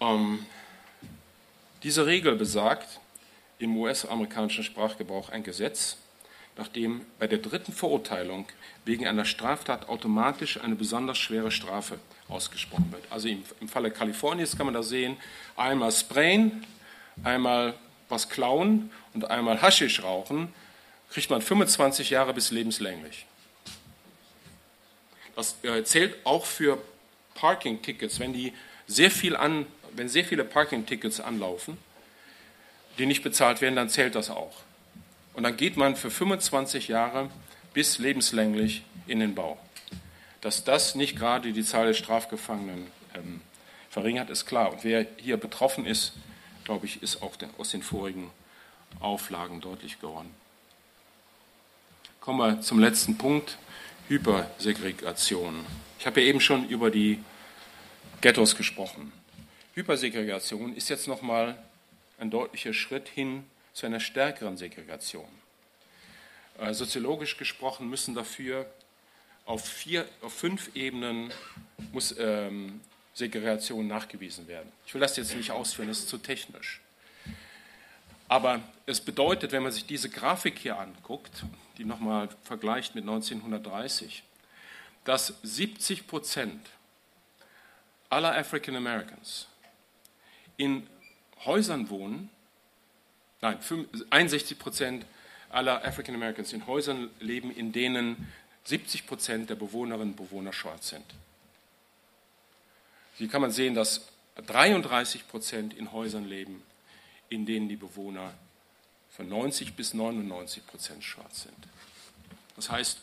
[0.00, 0.44] Ähm,
[1.82, 3.00] diese Regel besagt
[3.60, 5.98] im US-amerikanischen Sprachgebrauch ein Gesetz,
[6.56, 8.46] nachdem bei der dritten Verurteilung
[8.84, 11.98] wegen einer Straftat automatisch eine besonders schwere Strafe
[12.28, 13.04] ausgesprochen wird.
[13.10, 15.16] Also im, im Falle Kaliforniens kann man da sehen,
[15.56, 16.66] einmal Sprayen,
[17.22, 17.74] einmal
[18.08, 20.52] was klauen und einmal Haschisch rauchen,
[21.10, 23.26] kriegt man 25 Jahre bis lebenslänglich.
[25.36, 26.78] Das äh, zählt auch für
[27.34, 28.32] Parking-Tickets, wenn
[29.94, 31.78] wenn sehr viele Parking-Tickets anlaufen,
[33.00, 34.54] die nicht bezahlt werden, dann zählt das auch.
[35.32, 37.30] Und dann geht man für 25 Jahre
[37.72, 39.58] bis lebenslänglich in den Bau.
[40.42, 43.40] Dass das nicht gerade die Zahl der Strafgefangenen ähm,
[43.88, 44.70] verringert, ist klar.
[44.70, 46.12] Und wer hier betroffen ist,
[46.64, 48.30] glaube ich, ist auch aus den vorigen
[49.00, 50.34] Auflagen deutlich geworden.
[52.20, 53.56] Kommen wir zum letzten Punkt,
[54.08, 55.64] Hypersegregation.
[55.98, 57.18] Ich habe ja eben schon über die
[58.20, 59.10] Ghettos gesprochen.
[59.74, 61.56] Hypersegregation ist jetzt nochmal
[62.20, 65.28] ein deutlicher Schritt hin zu einer stärkeren Segregation.
[66.58, 68.66] Äh, soziologisch gesprochen müssen dafür
[69.46, 71.32] auf, vier, auf fünf Ebenen
[71.92, 72.80] muss, ähm,
[73.14, 74.70] Segregation nachgewiesen werden.
[74.86, 76.80] Ich will das jetzt nicht ausführen, das ist zu technisch.
[78.28, 81.44] Aber es bedeutet, wenn man sich diese Grafik hier anguckt,
[81.78, 84.22] die nochmal vergleicht mit 1930,
[85.04, 86.64] dass 70 Prozent
[88.08, 89.48] aller African Americans
[90.56, 90.86] in
[91.44, 92.30] Häusern wohnen,
[93.40, 93.58] nein,
[94.10, 95.06] 61 Prozent
[95.48, 98.28] aller African Americans in Häusern leben, in denen
[98.64, 101.04] 70 Prozent der Bewohnerinnen und Bewohner schwarz sind.
[103.16, 106.62] Hier kann man sehen, dass 33 Prozent in Häusern leben,
[107.28, 108.32] in denen die Bewohner
[109.10, 111.68] von 90 bis 99 Prozent schwarz sind.
[112.56, 113.00] Das heißt,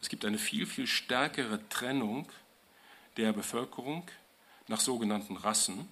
[0.00, 2.28] es gibt eine viel, viel stärkere Trennung
[3.16, 4.08] der Bevölkerung
[4.68, 5.88] nach sogenannten Rassen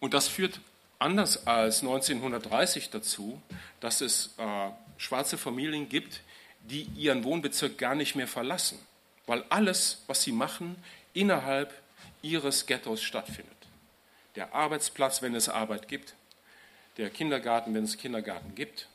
[0.00, 0.60] und das führt
[0.98, 3.40] anders als 1930 dazu,
[3.80, 6.22] dass es äh, schwarze Familien gibt,
[6.60, 8.78] die ihren Wohnbezirk gar nicht mehr verlassen,
[9.26, 10.76] weil alles, was sie machen,
[11.14, 11.72] innerhalb
[12.22, 13.56] ihres Ghettos stattfindet.
[14.34, 16.14] Der Arbeitsplatz, wenn es Arbeit gibt,
[16.96, 18.88] der Kindergarten, wenn es Kindergarten gibt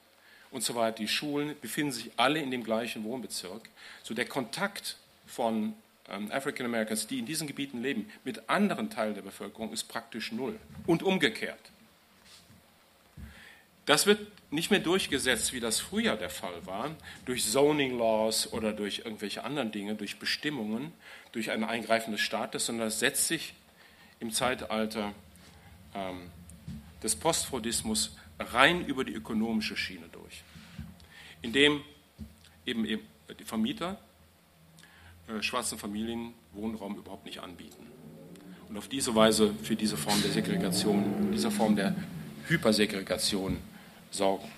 [0.52, 3.70] und so weiter, die Schulen befinden sich alle in dem gleichen Wohnbezirk.
[4.04, 5.74] So der Kontakt von
[6.08, 10.60] African Americans, die in diesen Gebieten leben, mit anderen Teilen der Bevölkerung ist praktisch null
[10.86, 11.72] und umgekehrt.
[13.86, 14.20] Das wird
[14.52, 16.96] nicht mehr durchgesetzt, wie das früher der Fall war,
[17.26, 20.94] durch Zoning Laws oder durch irgendwelche anderen Dinge, durch Bestimmungen,
[21.32, 23.54] durch ein Eingreifen des Staates, sondern das setzt sich
[24.20, 25.14] im Zeitalter
[25.96, 26.30] ähm,
[27.02, 30.44] des Postfordismus rein über die ökonomische Schiene durch,
[31.42, 31.82] indem
[32.66, 33.06] eben, eben
[33.38, 34.00] die Vermieter
[35.42, 37.88] schwarzen Familien Wohnraum überhaupt nicht anbieten.
[38.70, 41.96] Und auf diese Weise für diese Form der Segregation, diese Form der
[42.48, 43.58] Hypersegregation
[44.12, 44.52] sorgen.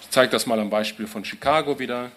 [0.00, 2.10] Ich zeige das mal am Beispiel von Chicago wieder.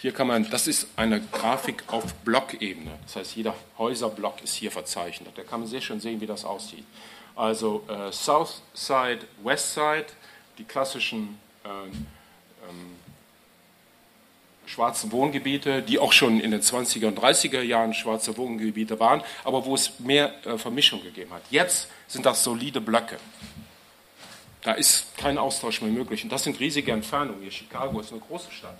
[0.00, 2.92] Hier kann man, das ist eine Grafik auf Blockebene.
[3.04, 5.32] Das heißt, jeder Häuserblock ist hier verzeichnet.
[5.34, 6.84] Da kann man sehr schön sehen, wie das aussieht.
[7.34, 10.06] Also äh, South Side, West Side,
[10.58, 11.68] die klassischen äh,
[14.66, 19.64] schwarzen Wohngebiete, die auch schon in den 20er und 30er Jahren schwarze Wohngebiete waren, aber
[19.64, 21.42] wo es mehr äh, Vermischung gegeben hat.
[21.50, 23.16] Jetzt sind das solide Blöcke.
[24.62, 26.24] Da ist kein Austausch mehr möglich.
[26.24, 27.40] Und das sind riesige Entfernungen.
[27.40, 28.76] Hier Chicago ist eine große Stadt.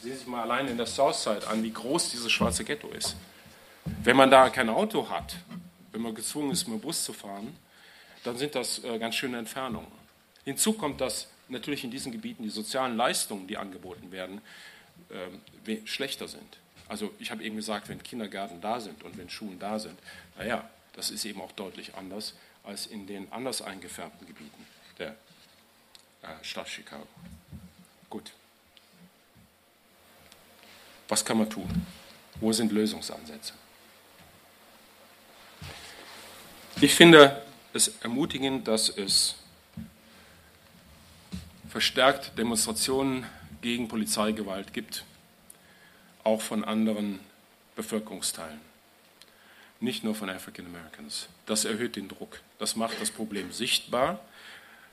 [0.00, 3.16] Sehen Sie sich mal allein in der Southside an, wie groß dieses schwarze Ghetto ist.
[4.04, 5.36] Wenn man da kein Auto hat,
[5.90, 7.56] wenn man gezwungen ist, mit dem Bus zu fahren,
[8.22, 9.90] dann sind das äh, ganz schöne Entfernungen.
[10.44, 14.40] Hinzu kommt, dass natürlich in diesen Gebieten die sozialen Leistungen, die angeboten werden,
[15.10, 16.58] äh, schlechter sind.
[16.88, 19.98] Also ich habe eben gesagt, wenn Kindergärten da sind und wenn Schulen da sind,
[20.36, 24.66] naja, das ist eben auch deutlich anders als in den anders eingefärbten Gebieten
[24.98, 25.10] der
[26.22, 27.06] äh, Stadt Chicago.
[28.08, 28.32] Gut.
[31.08, 31.68] Was kann man tun?
[32.40, 33.52] Wo sind Lösungsansätze?
[36.80, 37.42] Ich finde
[37.72, 39.36] es ermutigend, dass es
[41.74, 43.26] verstärkt Demonstrationen
[43.60, 45.04] gegen Polizeigewalt gibt,
[46.22, 47.18] auch von anderen
[47.74, 48.60] Bevölkerungsteilen,
[49.80, 51.26] nicht nur von African Americans.
[51.46, 54.20] Das erhöht den Druck, das macht das Problem sichtbar.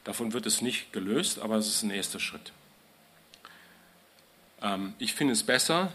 [0.06, 2.52] Davon wird es nicht gelöst, aber es ist ein erster Schritt.
[4.64, 5.94] Ähm, ich finde es besser,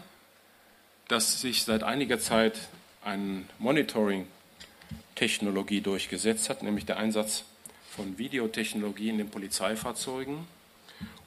[1.09, 2.57] dass sich seit einiger Zeit
[3.03, 7.43] eine Monitoring-Technologie durchgesetzt hat, nämlich der Einsatz
[7.89, 10.47] von Videotechnologie in den Polizeifahrzeugen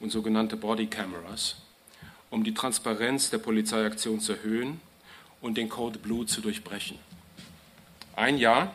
[0.01, 1.57] und sogenannte Body Cameras,
[2.31, 4.81] um die Transparenz der Polizeiaktion zu erhöhen
[5.41, 6.99] und den Code Blue zu durchbrechen.
[8.17, 8.75] Ein Jahr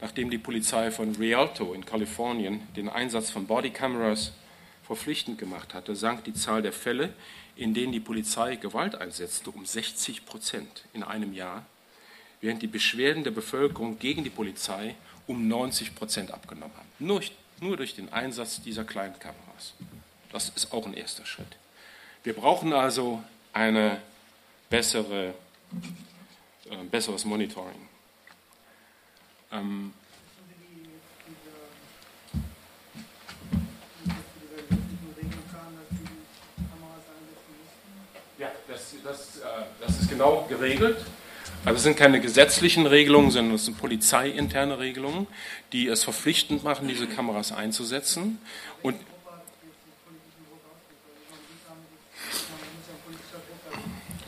[0.00, 4.32] nachdem die Polizei von Rialto in Kalifornien den Einsatz von Body Cameras
[4.84, 7.12] verpflichtend gemacht hatte, sank die Zahl der Fälle,
[7.56, 11.66] in denen die Polizei Gewalt einsetzte, um 60 Prozent in einem Jahr,
[12.40, 14.94] während die Beschwerden der Bevölkerung gegen die Polizei
[15.26, 16.88] um 90 Prozent abgenommen haben.
[17.00, 17.20] Nur,
[17.60, 19.74] nur durch den Einsatz dieser kleinen Kameras.
[20.32, 21.56] Das ist auch ein erster Schritt.
[22.22, 23.22] Wir brauchen also
[23.52, 24.00] eine
[24.68, 25.34] bessere,
[26.70, 27.88] äh, besseres Monitoring.
[29.52, 29.92] Ähm,
[38.68, 40.98] das, das, äh, das ist genau geregelt.
[41.64, 45.26] Also es sind keine gesetzlichen Regelungen, sondern es sind polizeiinterne Regelungen,
[45.72, 48.38] die es verpflichtend machen, diese Kameras einzusetzen.
[48.82, 48.96] Und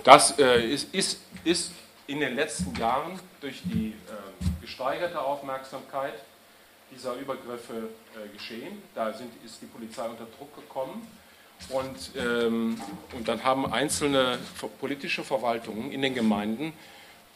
[0.04, 1.72] Das äh, ist, ist, ist,
[2.06, 6.14] in den letzten Jahren durch die äh, gesteigerte Aufmerksamkeit
[6.90, 8.82] dieser Übergriffe äh, geschehen.
[8.94, 11.06] Da sind, ist die Polizei unter Druck gekommen.
[11.68, 12.80] Und, ähm,
[13.12, 14.38] und dann haben einzelne
[14.80, 16.72] politische Verwaltungen in den Gemeinden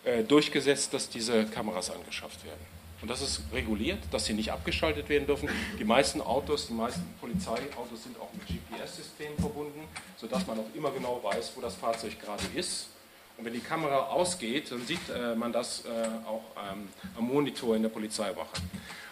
[0.04, 2.73] äh, durchgesetzt, dass diese Kameras angeschafft werden.
[3.02, 5.48] Und das ist reguliert, dass sie nicht abgeschaltet werden dürfen.
[5.78, 9.80] Die meisten Autos, die meisten Polizeiautos sind auch mit GPS-Systemen verbunden,
[10.16, 12.88] sodass man auch immer genau weiß, wo das Fahrzeug gerade ist.
[13.36, 15.88] Und wenn die Kamera ausgeht, dann sieht äh, man das äh,
[16.26, 18.48] auch ähm, am Monitor in der Polizeiwache.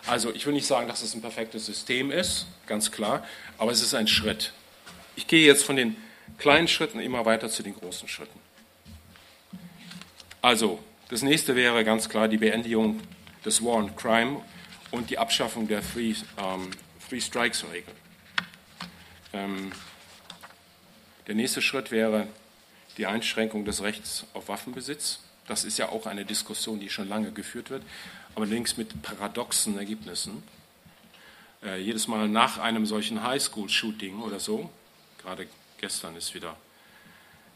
[0.07, 3.26] Also ich will nicht sagen, dass es ein perfektes System ist, ganz klar,
[3.59, 4.53] aber es ist ein Schritt.
[5.16, 5.97] Ich gehe jetzt von den
[6.39, 8.39] kleinen Schritten immer weiter zu den großen Schritten.
[10.41, 13.01] Also, das nächste wäre ganz klar die Beendigung
[13.45, 14.43] des War on Crime
[14.90, 16.70] und die Abschaffung der Three, ähm,
[17.09, 17.95] Three Strikes Regel.
[19.32, 19.72] Ähm,
[21.26, 22.26] der nächste Schritt wäre
[22.97, 25.20] die Einschränkung des Rechts auf Waffenbesitz.
[25.47, 27.82] Das ist ja auch eine Diskussion, die schon lange geführt wird,
[28.34, 30.43] allerdings mit paradoxen Ergebnissen.
[31.62, 34.70] Äh, jedes Mal nach einem solchen Highschool-Shooting oder so,
[35.18, 35.47] gerade
[35.78, 36.57] gestern ist wieder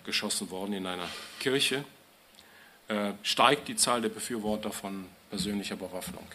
[0.04, 1.08] geschossen worden in einer
[1.40, 1.84] Kirche,
[2.88, 6.26] äh, steigt die Zahl der Befürworter von persönlicher Bewaffnung.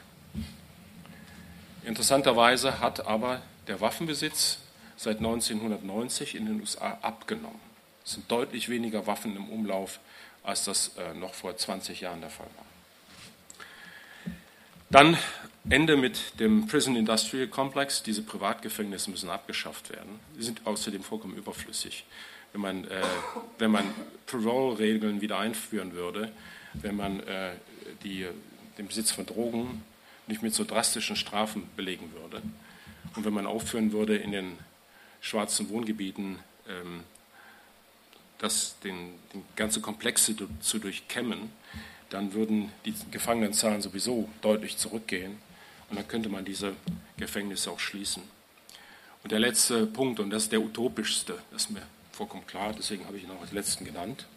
[1.84, 4.60] Interessanterweise hat aber der Waffenbesitz
[4.97, 7.60] seit 1990 in den USA abgenommen.
[8.06, 9.99] Es sind deutlich weniger Waffen im Umlauf,
[10.43, 12.66] als das äh, noch vor 20 Jahren der Fall war.
[14.89, 15.18] Dann
[15.70, 18.04] Ende mit dem Prison Industrial Complex.
[18.04, 20.20] Diese Privatgefängnisse müssen abgeschafft werden.
[20.36, 22.04] Sie sind außerdem vollkommen überflüssig.
[22.54, 23.02] Wenn man, äh,
[23.60, 23.86] wenn man
[24.28, 26.32] Parole-Regeln wieder einführen würde,
[26.74, 27.52] wenn man äh,
[28.04, 28.26] die,
[28.78, 29.84] den Besitz von Drogen
[30.28, 32.41] nicht mit so drastischen Strafen belegen würde
[33.16, 34.58] und wenn man aufführen würde, in den
[35.20, 37.04] schwarzen Wohngebieten ähm,
[38.38, 41.52] das, den, den ganze Komplexe zu durchkämmen,
[42.10, 45.38] dann würden die Gefangenenzahlen sowieso deutlich zurückgehen
[45.89, 46.74] und dann könnte man diese
[47.18, 48.24] Gefängnisse auch schließen.
[49.24, 53.18] Und der letzte Punkt, und das ist der utopischste, das mir vollkommen klar, deswegen habe
[53.18, 54.28] ich ihn auch als letzten genannt,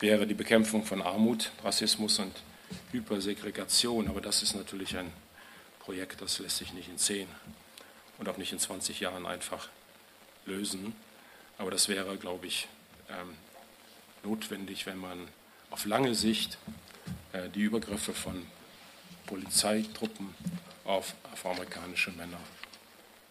[0.00, 2.34] wäre die Bekämpfung von Armut, Rassismus und
[2.92, 4.08] Hypersegregation.
[4.08, 5.12] Aber das ist natürlich ein
[5.80, 7.28] Projekt, das lässt sich nicht in zehn
[8.18, 9.68] und auch nicht in 20 Jahren einfach
[10.46, 10.94] lösen.
[11.58, 12.68] Aber das wäre, glaube ich,
[13.08, 13.34] ähm,
[14.22, 15.28] notwendig, wenn man
[15.70, 16.58] auf lange Sicht
[17.32, 18.46] äh, die Übergriffe von
[19.26, 20.34] Polizeitruppen
[20.84, 22.40] auf afroamerikanische Männer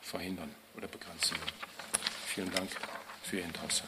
[0.02, 1.54] verhindern oder begrenzen will.
[2.28, 2.70] Vielen Dank
[3.30, 3.84] für Ihr Interesse.